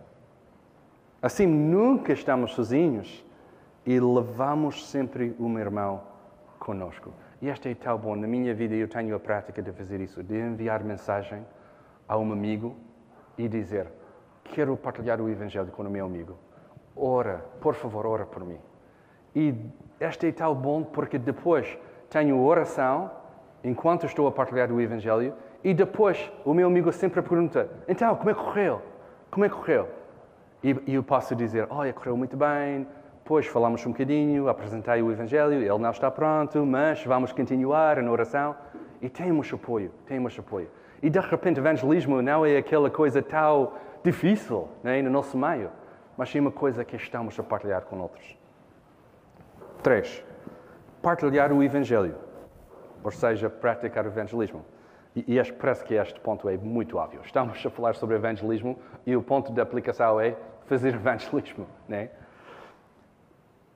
Assim, 1.21 1.47
nunca 1.47 2.11
estamos 2.11 2.55
sozinhos 2.55 3.23
e 3.85 4.01
levamos 4.01 4.89
sempre 4.89 5.37
meu 5.47 5.59
irmão 5.59 6.01
conosco. 6.59 7.13
E 7.43 7.51
esta 7.51 7.69
é 7.69 7.75
tão 7.75 7.99
bom. 7.99 8.17
Na 8.17 8.27
minha 8.27 8.55
vida 8.55 8.75
eu 8.75 8.89
tenho 8.89 9.15
a 9.15 9.21
prática 9.21 9.61
de 9.61 9.71
fazer 9.73 10.01
isso, 10.01 10.23
de 10.23 10.41
enviar 10.41 10.83
mensagem 10.83 11.45
a 12.09 12.17
um 12.17 12.33
amigo 12.33 12.75
e 13.37 13.47
dizer: 13.47 13.87
Quero 14.45 14.75
partilhar 14.75 15.21
o 15.21 15.29
Evangelho 15.29 15.71
com 15.71 15.83
o 15.83 15.91
meu 15.91 16.07
amigo. 16.07 16.39
Ora, 16.97 17.45
por 17.61 17.75
favor, 17.75 18.07
ora 18.07 18.25
por 18.25 18.43
mim. 18.43 18.59
E 19.37 19.55
esta 20.01 20.27
é 20.27 20.33
tão 20.33 20.55
bom 20.55 20.83
porque 20.83 21.19
depois 21.19 21.79
tenho 22.09 22.43
oração 22.43 23.11
enquanto 23.63 24.07
estou 24.07 24.27
a 24.27 24.33
partilhar 24.33 24.73
o 24.73 24.81
Evangelho 24.81 25.35
e 25.63 25.75
depois 25.75 26.31
o 26.45 26.55
meu 26.55 26.67
amigo 26.67 26.93
sempre 26.93 27.21
pergunta: 27.23 27.69
Então, 27.87 28.15
como 28.17 28.31
é 28.31 28.35
que 28.35 28.41
correu? 28.41 28.83
Como 29.31 29.45
é 29.45 29.49
que 29.49 29.55
correu? 29.55 29.89
E, 30.63 30.95
eu 30.95 31.03
posso 31.03 31.37
dizer, 31.37 31.67
olha, 31.71 31.93
correu 31.93 32.17
muito 32.17 32.37
bem, 32.37 32.87
depois 33.23 33.47
falamos 33.47 33.85
um 33.87 33.91
bocadinho, 33.91 34.49
apresentei 34.49 35.03
o 35.03 35.13
Evangelho, 35.13 35.53
ele 35.53 35.79
não 35.79 35.91
está 35.91 36.11
pronto, 36.11 36.65
mas 36.65 37.05
vamos 37.05 37.31
continuar 37.33 38.03
na 38.03 38.11
oração. 38.11 38.57
E 39.01 39.09
temos 39.09 39.53
apoio, 39.53 39.93
temos 40.07 40.37
apoio. 40.39 40.69
E 41.01 41.09
de 41.09 41.21
repente, 41.21 41.61
evangelismo 41.61 42.21
não 42.21 42.45
é 42.45 42.57
aquela 42.57 42.91
coisa 42.91 43.23
tão 43.23 43.73
difícil 44.03 44.69
né, 44.83 45.01
no 45.03 45.11
nosso 45.11 45.39
meio, 45.39 45.71
mas 46.17 46.31
sim 46.31 46.41
uma 46.41 46.51
coisa 46.51 46.85
que 46.85 46.97
estamos 46.97 47.39
a 47.39 47.43
partilhar 47.43 47.83
com 47.83 48.01
outros. 48.01 48.37
Três, 49.83 50.25
partilhar 51.01 51.53
o 51.53 51.63
Evangelho, 51.63 52.17
ou 53.05 53.13
seja, 53.13 53.49
praticar 53.49 54.05
o 54.05 54.09
evangelismo. 54.09 54.65
E, 55.15 55.37
e 55.37 55.53
parece 55.53 55.85
que 55.85 55.95
este 55.95 56.21
ponto 56.21 56.49
é 56.49 56.57
muito 56.57 56.97
óbvio. 56.97 57.21
Estamos 57.25 57.65
a 57.65 57.71
falar 57.71 57.95
sobre 57.95 58.17
evangelismo 58.17 58.79
e 59.07 59.17
o 59.17 59.23
ponto 59.23 59.53
de 59.53 59.61
aplicação 59.61 60.21
é 60.21 60.37
fazer 60.67 60.95
evangelismo. 60.95 61.67
Né? 61.89 62.11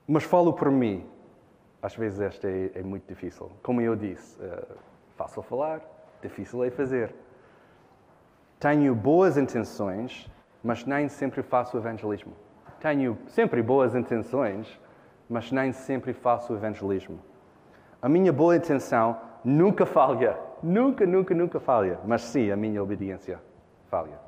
Mas 0.06 0.24
falo 0.24 0.52
por 0.52 0.70
mim. 0.70 1.06
Às 1.80 1.96
vezes 1.96 2.20
este 2.20 2.46
é, 2.46 2.80
é 2.80 2.82
muito 2.82 3.08
difícil. 3.08 3.50
Como 3.62 3.80
eu 3.80 3.96
disse, 3.96 4.40
uh, 4.40 4.76
fácil 5.16 5.42
falar, 5.42 5.80
difícil 6.22 6.62
é 6.62 6.70
fazer. 6.70 7.12
Tenho 8.60 8.94
boas 8.94 9.36
intenções, 9.36 10.30
mas 10.62 10.84
nem 10.84 11.08
sempre 11.08 11.42
faço 11.42 11.76
evangelismo. 11.76 12.32
Tenho 12.78 13.18
sempre 13.26 13.60
boas 13.62 13.94
intenções, 13.94 14.80
mas 15.28 15.50
nem 15.50 15.72
sempre 15.72 16.12
faço 16.12 16.54
evangelismo. 16.54 17.18
A 18.00 18.08
minha 18.08 18.32
boa 18.32 18.56
intenção 18.56 19.20
nunca 19.44 19.86
falha. 19.86 20.38
Nunca, 20.62 21.04
nunca, 21.04 21.34
nunca 21.34 21.58
falha. 21.58 21.98
Mas 22.06 22.22
sim, 22.22 22.50
a 22.50 22.56
minha 22.56 22.82
obediência 22.82 23.40
falha. 23.90 24.18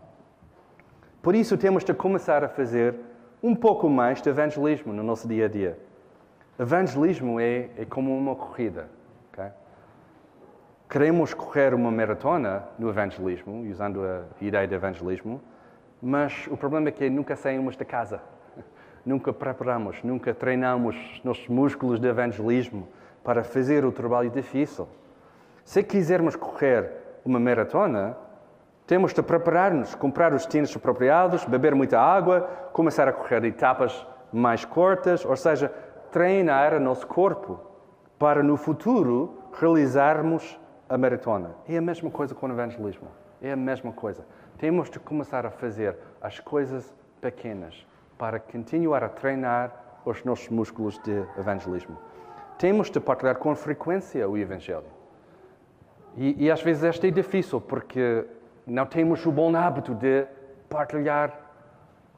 Por 1.22 1.34
isso 1.34 1.56
temos 1.56 1.84
de 1.84 1.94
começar 1.94 2.44
a 2.44 2.48
fazer 2.48 2.94
um 3.42 3.54
pouco 3.54 3.88
mais 3.88 4.20
de 4.20 4.28
evangelismo 4.28 4.92
no 4.92 5.02
nosso 5.02 5.28
dia 5.28 5.46
a 5.46 5.48
dia. 5.48 5.78
Evangelismo 6.58 7.40
é, 7.40 7.70
é 7.76 7.84
como 7.84 8.16
uma 8.16 8.34
corrida. 8.34 8.88
Okay? 9.32 9.50
Queremos 10.88 11.34
correr 11.34 11.74
uma 11.74 11.90
maratona 11.90 12.64
no 12.78 12.88
evangelismo, 12.88 13.68
usando 13.70 14.04
a 14.04 14.24
ideia 14.40 14.66
de 14.66 14.74
evangelismo, 14.74 15.40
mas 16.00 16.46
o 16.50 16.56
problema 16.56 16.88
é 16.88 16.92
que 16.92 17.08
nunca 17.10 17.36
saímos 17.36 17.76
de 17.76 17.84
casa. 17.84 18.20
Nunca 19.04 19.34
preparamos, 19.34 20.02
nunca 20.02 20.32
treinamos 20.32 21.20
nossos 21.22 21.46
músculos 21.46 22.00
de 22.00 22.08
evangelismo 22.08 22.88
para 23.22 23.44
fazer 23.44 23.84
o 23.84 23.92
trabalho 23.92 24.30
difícil. 24.30 24.88
Se 25.64 25.82
quisermos 25.82 26.36
correr 26.36 26.90
uma 27.24 27.40
maratona, 27.40 28.16
temos 28.86 29.14
de 29.14 29.22
preparar-nos, 29.22 29.94
comprar 29.94 30.34
os 30.34 30.44
tênis 30.44 30.76
apropriados, 30.76 31.44
beber 31.46 31.74
muita 31.74 31.98
água, 31.98 32.42
começar 32.72 33.08
a 33.08 33.12
correr 33.12 33.42
etapas 33.44 34.06
mais 34.30 34.64
curtas, 34.64 35.24
ou 35.24 35.34
seja, 35.36 35.72
treinar 36.12 36.74
o 36.74 36.80
nosso 36.80 37.06
corpo 37.06 37.58
para 38.18 38.42
no 38.42 38.58
futuro 38.58 39.38
realizarmos 39.58 40.60
a 40.86 40.98
maratona. 40.98 41.52
É 41.66 41.78
a 41.78 41.80
mesma 41.80 42.10
coisa 42.10 42.34
com 42.34 42.46
o 42.46 42.52
evangelismo. 42.52 43.08
É 43.40 43.52
a 43.52 43.56
mesma 43.56 43.92
coisa. 43.92 44.24
Temos 44.58 44.90
de 44.90 45.00
começar 45.00 45.46
a 45.46 45.50
fazer 45.50 45.96
as 46.20 46.38
coisas 46.38 46.94
pequenas 47.20 47.86
para 48.18 48.38
continuar 48.38 49.02
a 49.02 49.08
treinar 49.08 49.72
os 50.04 50.22
nossos 50.24 50.50
músculos 50.50 50.98
de 50.98 51.24
evangelismo. 51.38 51.98
Temos 52.58 52.90
de 52.90 53.00
partilhar 53.00 53.36
com 53.36 53.54
frequência 53.56 54.28
o 54.28 54.36
Evangelho. 54.36 55.03
E, 56.16 56.44
e 56.44 56.50
às 56.50 56.62
vezes 56.62 56.84
esta 56.84 57.06
é 57.06 57.10
difícil, 57.10 57.60
porque 57.60 58.24
não 58.66 58.86
temos 58.86 59.24
o 59.26 59.32
bom 59.32 59.54
hábito 59.54 59.94
de 59.94 60.26
partilhar 60.68 61.38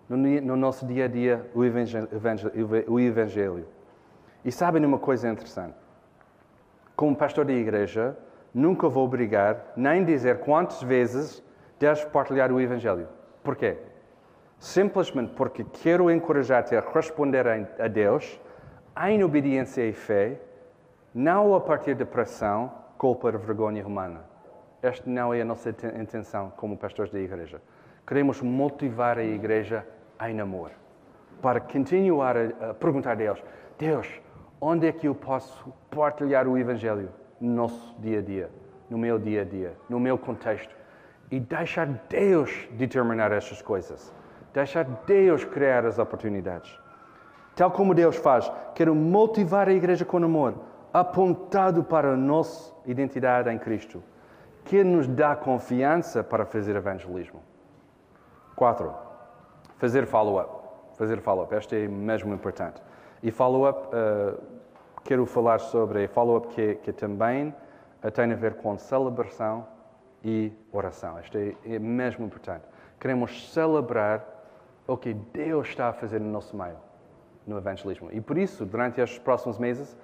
no, 0.09 0.17
no 0.17 0.57
nosso 0.57 0.87
dia 0.87 1.07
a 1.07 1.09
dia 1.09 1.51
o 1.55 1.65
evangelho, 1.65 2.09
o 2.89 3.01
evangelho. 3.01 3.67
E 4.45 4.53
sabem 4.53 4.85
uma 4.85 4.99
coisa 4.99 5.29
interessante? 5.29 5.75
Como 6.95 7.17
pastor 7.17 7.45
da 7.45 7.53
igreja, 7.53 8.17
nunca 8.55 8.89
vou 8.89 9.05
obrigar 9.05 9.73
nem 9.77 10.05
dizer 10.05 10.39
quantas 10.39 10.83
vezes 10.83 11.43
deves 11.79 12.05
partilhar 12.07 12.51
o 12.51 12.61
Evangelho. 12.61 13.07
Porquê? 13.43 13.77
Simplesmente 14.59 15.33
porque 15.35 15.63
quero 15.65 16.11
encorajar-te 16.11 16.75
a 16.75 16.81
responder 16.81 17.47
a 17.79 17.89
Deus 17.89 18.41
em 19.07 19.23
obediência 19.23 19.87
e 19.87 19.93
fé, 19.93 20.41
não 21.15 21.55
a 21.55 21.61
partir 21.61 21.95
de 21.95 22.07
pressão 22.07 22.73
culpa 22.99 23.29
ou 23.29 23.39
vergonha 23.39 23.87
humana. 23.87 24.21
Esta 24.83 25.09
não 25.09 25.33
é 25.33 25.41
a 25.41 25.45
nossa 25.45 25.71
intenção 25.71 26.53
como 26.57 26.77
pastores 26.77 27.13
da 27.13 27.19
igreja. 27.19 27.61
Queremos 28.07 28.41
motivar 28.41 29.19
a 29.19 29.25
igreja 29.25 29.87
em 30.21 30.41
amor, 30.41 30.71
para 31.43 31.61
continuar 31.61 32.37
a 32.37 32.75
perguntar 32.75 33.13
a 33.13 33.15
Deus: 33.15 33.43
Deus, 33.79 34.09
onde 34.61 34.87
é 34.87 34.93
que 34.93 35.09
eu 35.09 35.15
posso 35.15 35.73
partilhar 35.91 36.47
o 36.47 36.57
Evangelho 36.57 37.09
no 37.41 37.55
nosso 37.55 37.95
dia 38.01 38.19
a 38.19 38.23
dia, 38.23 38.51
no 38.89 38.97
meu 38.97 39.19
dia 39.19 39.43
a 39.43 39.45
dia, 39.45 39.75
no 39.89 39.99
meu 39.99 40.17
contexto? 40.17 40.75
E 41.31 41.41
deixar 41.41 41.87
Deus 42.09 42.69
determinar 42.73 43.33
estas 43.33 43.61
coisas, 43.61 44.15
deixar 44.55 44.85
Deus 45.07 45.45
criar 45.45 45.85
as 45.85 45.99
oportunidades. 45.99 46.79
Tal 47.57 47.71
como 47.71 47.95
Deus 47.95 48.17
faz, 48.17 48.51
quero 48.75 48.95
motivar 48.95 49.69
a 49.69 49.73
igreja 49.73 50.05
com 50.05 50.19
amor, 50.19 50.55
apontado 51.01 51.85
para 51.85 52.15
a 52.15 52.17
nossa 52.17 52.75
identidade 52.87 53.51
em 53.51 53.59
Cristo, 53.59 54.03
que 54.65 54.83
nos 54.83 55.07
dá 55.07 55.37
confiança 55.37 56.25
para 56.25 56.47
fazer 56.47 56.75
evangelismo. 56.75 57.43
Quatro, 58.55 58.95
fazer 59.77 60.07
follow-up. 60.07 60.65
Fazer 60.95 61.21
follow-up, 61.21 61.55
esta 61.55 61.77
é 61.77 61.87
mesmo 61.87 62.33
importante. 62.33 62.81
E 63.23 63.31
follow-up, 63.31 63.89
uh, 63.89 64.43
quero 65.05 65.27
falar 65.27 65.61
sobre 65.61 66.09
follow-up 66.09 66.49
que, 66.49 66.77
que 66.77 66.93
também 66.93 67.55
uh, 68.03 68.11
tem 68.11 68.33
a 68.33 68.35
ver 68.35 68.55
com 68.55 68.79
celebração 68.79 69.67
e 70.25 70.51
oração. 70.73 71.21
Isto 71.21 71.37
é, 71.37 71.55
é 71.67 71.79
mesmo 71.79 72.25
importante. 72.25 72.65
Queremos 72.99 73.53
celebrar 73.53 74.25
o 74.87 74.97
que 74.97 75.13
Deus 75.13 75.69
está 75.69 75.89
a 75.89 75.93
fazer 75.93 76.21
no 76.21 76.31
nosso 76.31 76.57
meio. 76.57 76.79
no 77.47 77.59
evangelismo. 77.59 78.09
E 78.11 78.21
por 78.21 78.39
isso, 78.39 78.65
durante 78.65 79.01
estes 79.01 79.19
próximos 79.19 79.59
meses, 79.59 79.97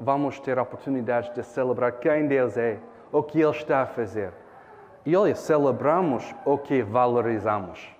vamos 0.00 0.38
ter 0.40 0.58
oportunidades 0.58 1.32
de 1.34 1.42
celebrar 1.42 1.92
quem 1.92 2.26
Deus 2.26 2.56
é, 2.56 2.78
o 3.10 3.22
que 3.22 3.40
Ele 3.40 3.50
está 3.50 3.82
a 3.82 3.86
fazer. 3.86 4.32
E 5.04 5.16
olha, 5.16 5.34
celebramos 5.34 6.34
o 6.44 6.58
que 6.58 6.82
valorizamos. 6.82 7.94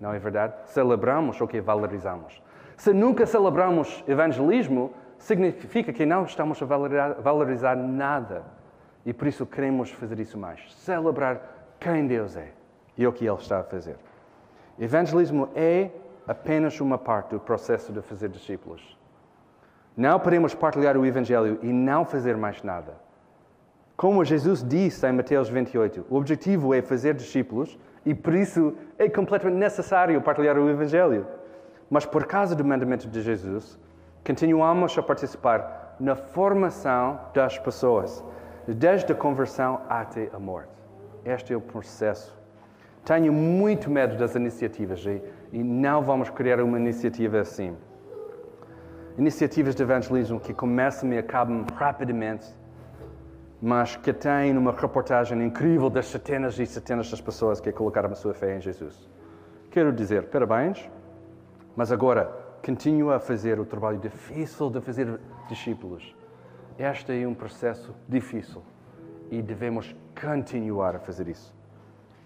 Não 0.00 0.12
é 0.12 0.18
verdade? 0.18 0.54
Celebramos 0.66 1.40
o 1.40 1.46
que 1.46 1.60
valorizamos. 1.60 2.42
Se 2.76 2.92
nunca 2.92 3.26
celebramos 3.26 4.02
evangelismo, 4.08 4.92
significa 5.18 5.92
que 5.92 6.04
não 6.04 6.24
estamos 6.24 6.60
a 6.60 6.66
valorizar, 6.66 7.14
valorizar 7.20 7.76
nada. 7.76 8.44
E 9.04 9.12
por 9.12 9.26
isso 9.26 9.46
queremos 9.46 9.90
fazer 9.90 10.18
isso 10.20 10.38
mais. 10.38 10.60
Celebrar 10.74 11.74
quem 11.78 12.06
Deus 12.06 12.36
é 12.36 12.52
e 12.96 13.06
o 13.06 13.12
que 13.12 13.24
Ele 13.24 13.36
está 13.36 13.60
a 13.60 13.64
fazer. 13.64 13.96
Evangelismo 14.78 15.48
é 15.54 15.90
apenas 16.26 16.80
uma 16.80 16.98
parte 16.98 17.30
do 17.30 17.40
processo 17.40 17.92
de 17.92 18.00
fazer 18.00 18.28
discípulos. 18.28 18.96
Não 19.96 20.18
podemos 20.18 20.54
partilhar 20.54 20.96
o 20.96 21.04
Evangelho 21.04 21.58
e 21.62 21.72
não 21.72 22.04
fazer 22.04 22.36
mais 22.36 22.62
nada. 22.62 22.94
Como 23.96 24.24
Jesus 24.24 24.66
disse 24.66 25.06
em 25.06 25.12
Mateus 25.12 25.48
28, 25.48 26.06
o 26.08 26.16
objetivo 26.16 26.72
é 26.74 26.80
fazer 26.80 27.14
discípulos 27.14 27.78
e 28.04 28.14
por 28.14 28.34
isso 28.34 28.74
é 28.98 29.08
completamente 29.08 29.58
necessário 29.58 30.20
partilhar 30.22 30.58
o 30.58 30.68
Evangelho. 30.68 31.26
Mas 31.90 32.06
por 32.06 32.26
causa 32.26 32.56
do 32.56 32.64
mandamento 32.64 33.06
de 33.06 33.20
Jesus, 33.20 33.78
continuamos 34.24 34.96
a 34.96 35.02
participar 35.02 35.94
na 36.00 36.16
formação 36.16 37.20
das 37.34 37.58
pessoas, 37.58 38.24
desde 38.66 39.12
a 39.12 39.14
conversão 39.14 39.82
até 39.88 40.30
a 40.32 40.38
morte. 40.38 40.72
Este 41.24 41.52
é 41.52 41.56
o 41.56 41.60
processo. 41.60 42.36
Tenho 43.04 43.32
muito 43.32 43.90
medo 43.90 44.16
das 44.16 44.34
iniciativas 44.34 45.04
e, 45.52 45.62
não 45.62 46.02
vamos 46.02 46.30
criar 46.30 46.60
uma 46.60 46.78
iniciativa 46.78 47.40
assim. 47.40 47.76
Iniciativas 49.18 49.74
de 49.74 49.82
evangelismo 49.82 50.40
que 50.40 50.54
começam 50.54 51.12
e 51.12 51.18
acabam 51.18 51.66
rapidamente, 51.74 52.46
mas 53.60 53.94
que 53.94 54.10
têm 54.10 54.56
uma 54.56 54.72
reportagem 54.72 55.44
incrível 55.44 55.90
das 55.90 56.06
centenas 56.06 56.58
e 56.58 56.64
centenas 56.64 57.08
de 57.08 57.22
pessoas 57.22 57.60
que 57.60 57.70
colocaram 57.70 58.10
a 58.10 58.14
sua 58.14 58.32
fé 58.32 58.56
em 58.56 58.60
Jesus. 58.60 59.10
Quero 59.70 59.92
dizer, 59.92 60.28
parabéns, 60.28 60.90
mas 61.76 61.92
agora 61.92 62.24
continua 62.64 63.16
a 63.16 63.20
fazer 63.20 63.60
o 63.60 63.66
trabalho 63.66 63.98
difícil 63.98 64.70
de 64.70 64.80
fazer 64.80 65.20
discípulos. 65.46 66.16
Este 66.78 67.22
é 67.22 67.28
um 67.28 67.34
processo 67.34 67.94
difícil 68.08 68.62
e 69.30 69.42
devemos 69.42 69.94
continuar 70.18 70.96
a 70.96 70.98
fazer 70.98 71.28
isso. 71.28 71.54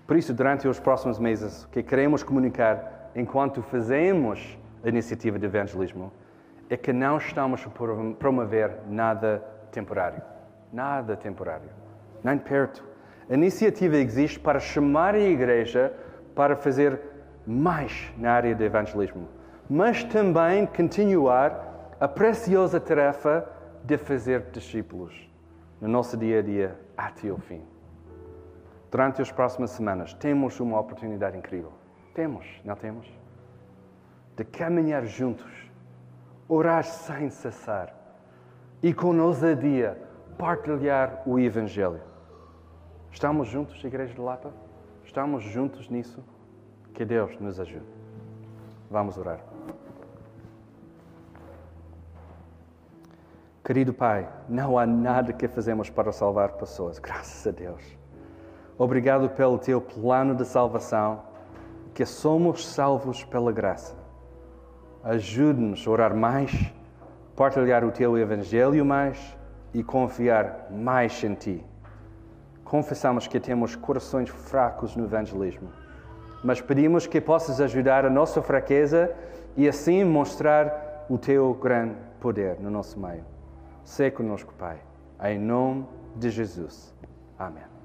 Por 0.06 0.16
isso, 0.16 0.32
durante 0.32 0.68
os 0.68 0.78
próximos 0.78 1.18
meses, 1.18 1.64
o 1.64 1.68
que 1.68 1.82
queremos 1.82 2.22
comunicar 2.22 3.10
enquanto 3.16 3.60
fazemos 3.60 4.56
a 4.84 4.88
iniciativa 4.88 5.36
de 5.36 5.46
evangelismo 5.46 6.12
é 6.68 6.76
que 6.76 6.92
não 6.92 7.18
estamos 7.18 7.64
a 7.66 8.14
promover 8.18 8.80
nada 8.88 9.42
temporário. 9.70 10.22
Nada 10.72 11.16
temporário. 11.16 11.70
Nem 12.22 12.38
perto. 12.38 12.84
A 13.28 13.34
iniciativa 13.34 13.96
existe 13.96 14.38
para 14.38 14.58
chamar 14.58 15.14
a 15.14 15.20
igreja 15.20 15.92
para 16.34 16.56
fazer 16.56 17.00
mais 17.46 18.12
na 18.18 18.32
área 18.32 18.54
de 18.54 18.64
evangelismo, 18.64 19.28
mas 19.70 20.02
também 20.04 20.66
continuar 20.66 21.94
a 22.00 22.08
preciosa 22.08 22.80
tarefa 22.80 23.48
de 23.84 23.96
fazer 23.96 24.50
discípulos 24.52 25.30
no 25.80 25.88
nosso 25.88 26.16
dia 26.16 26.40
a 26.40 26.42
dia 26.42 26.76
até 26.96 27.30
o 27.30 27.38
fim. 27.38 27.62
Durante 28.90 29.22
as 29.22 29.30
próximas 29.30 29.70
semanas, 29.70 30.12
temos 30.14 30.58
uma 30.60 30.78
oportunidade 30.78 31.36
incrível. 31.36 31.72
Temos, 32.14 32.46
não 32.64 32.74
temos? 32.74 33.06
De 34.36 34.44
caminhar 34.44 35.04
juntos, 35.06 35.65
orar 36.48 36.84
sem 36.84 37.28
cessar 37.30 37.94
e 38.82 38.92
com 38.94 39.18
ousadia 39.18 40.00
partilhar 40.38 41.22
o 41.26 41.38
Evangelho. 41.38 42.00
Estamos 43.10 43.48
juntos, 43.48 43.82
Igreja 43.82 44.14
de 44.14 44.20
Lapa? 44.20 44.52
Estamos 45.04 45.42
juntos 45.42 45.88
nisso? 45.88 46.22
Que 46.92 47.04
Deus 47.04 47.38
nos 47.40 47.58
ajude. 47.58 47.86
Vamos 48.90 49.16
orar. 49.18 49.40
Querido 53.64 53.92
Pai, 53.92 54.28
não 54.48 54.78
há 54.78 54.86
nada 54.86 55.32
que 55.32 55.48
fazemos 55.48 55.90
para 55.90 56.12
salvar 56.12 56.52
pessoas, 56.52 56.98
graças 57.00 57.46
a 57.46 57.50
Deus. 57.50 57.82
Obrigado 58.78 59.28
pelo 59.30 59.58
teu 59.58 59.80
plano 59.80 60.34
de 60.34 60.44
salvação, 60.44 61.22
que 61.92 62.06
somos 62.06 62.64
salvos 62.64 63.24
pela 63.24 63.50
graça. 63.50 64.05
Ajude-nos 65.06 65.86
a 65.86 65.90
orar 65.90 66.14
mais, 66.14 66.52
partilhar 67.34 67.84
o 67.84 67.90
teu 67.90 68.18
evangelho 68.18 68.84
mais 68.84 69.36
e 69.72 69.82
confiar 69.82 70.68
mais 70.70 71.22
em 71.24 71.34
ti. 71.34 71.64
Confessamos 72.64 73.26
que 73.26 73.40
temos 73.40 73.74
corações 73.74 74.28
fracos 74.28 74.94
no 74.96 75.04
evangelismo 75.04 75.70
mas 76.46 76.60
pedimos 76.60 77.08
que 77.08 77.20
possas 77.20 77.60
ajudar 77.60 78.04
a 78.04 78.10
nossa 78.10 78.40
fraqueza 78.40 79.12
e 79.56 79.68
assim 79.68 80.04
mostrar 80.04 81.06
o 81.08 81.18
teu 81.18 81.52
grande 81.54 81.96
poder 82.20 82.60
no 82.60 82.70
nosso 82.70 83.00
meio. 83.00 83.24
Sê 83.84 84.12
conosco, 84.12 84.54
Pai, 84.54 84.78
em 85.24 85.38
nome 85.40 85.86
de 86.14 86.30
Jesus. 86.30 86.94
Amém. 87.36 87.75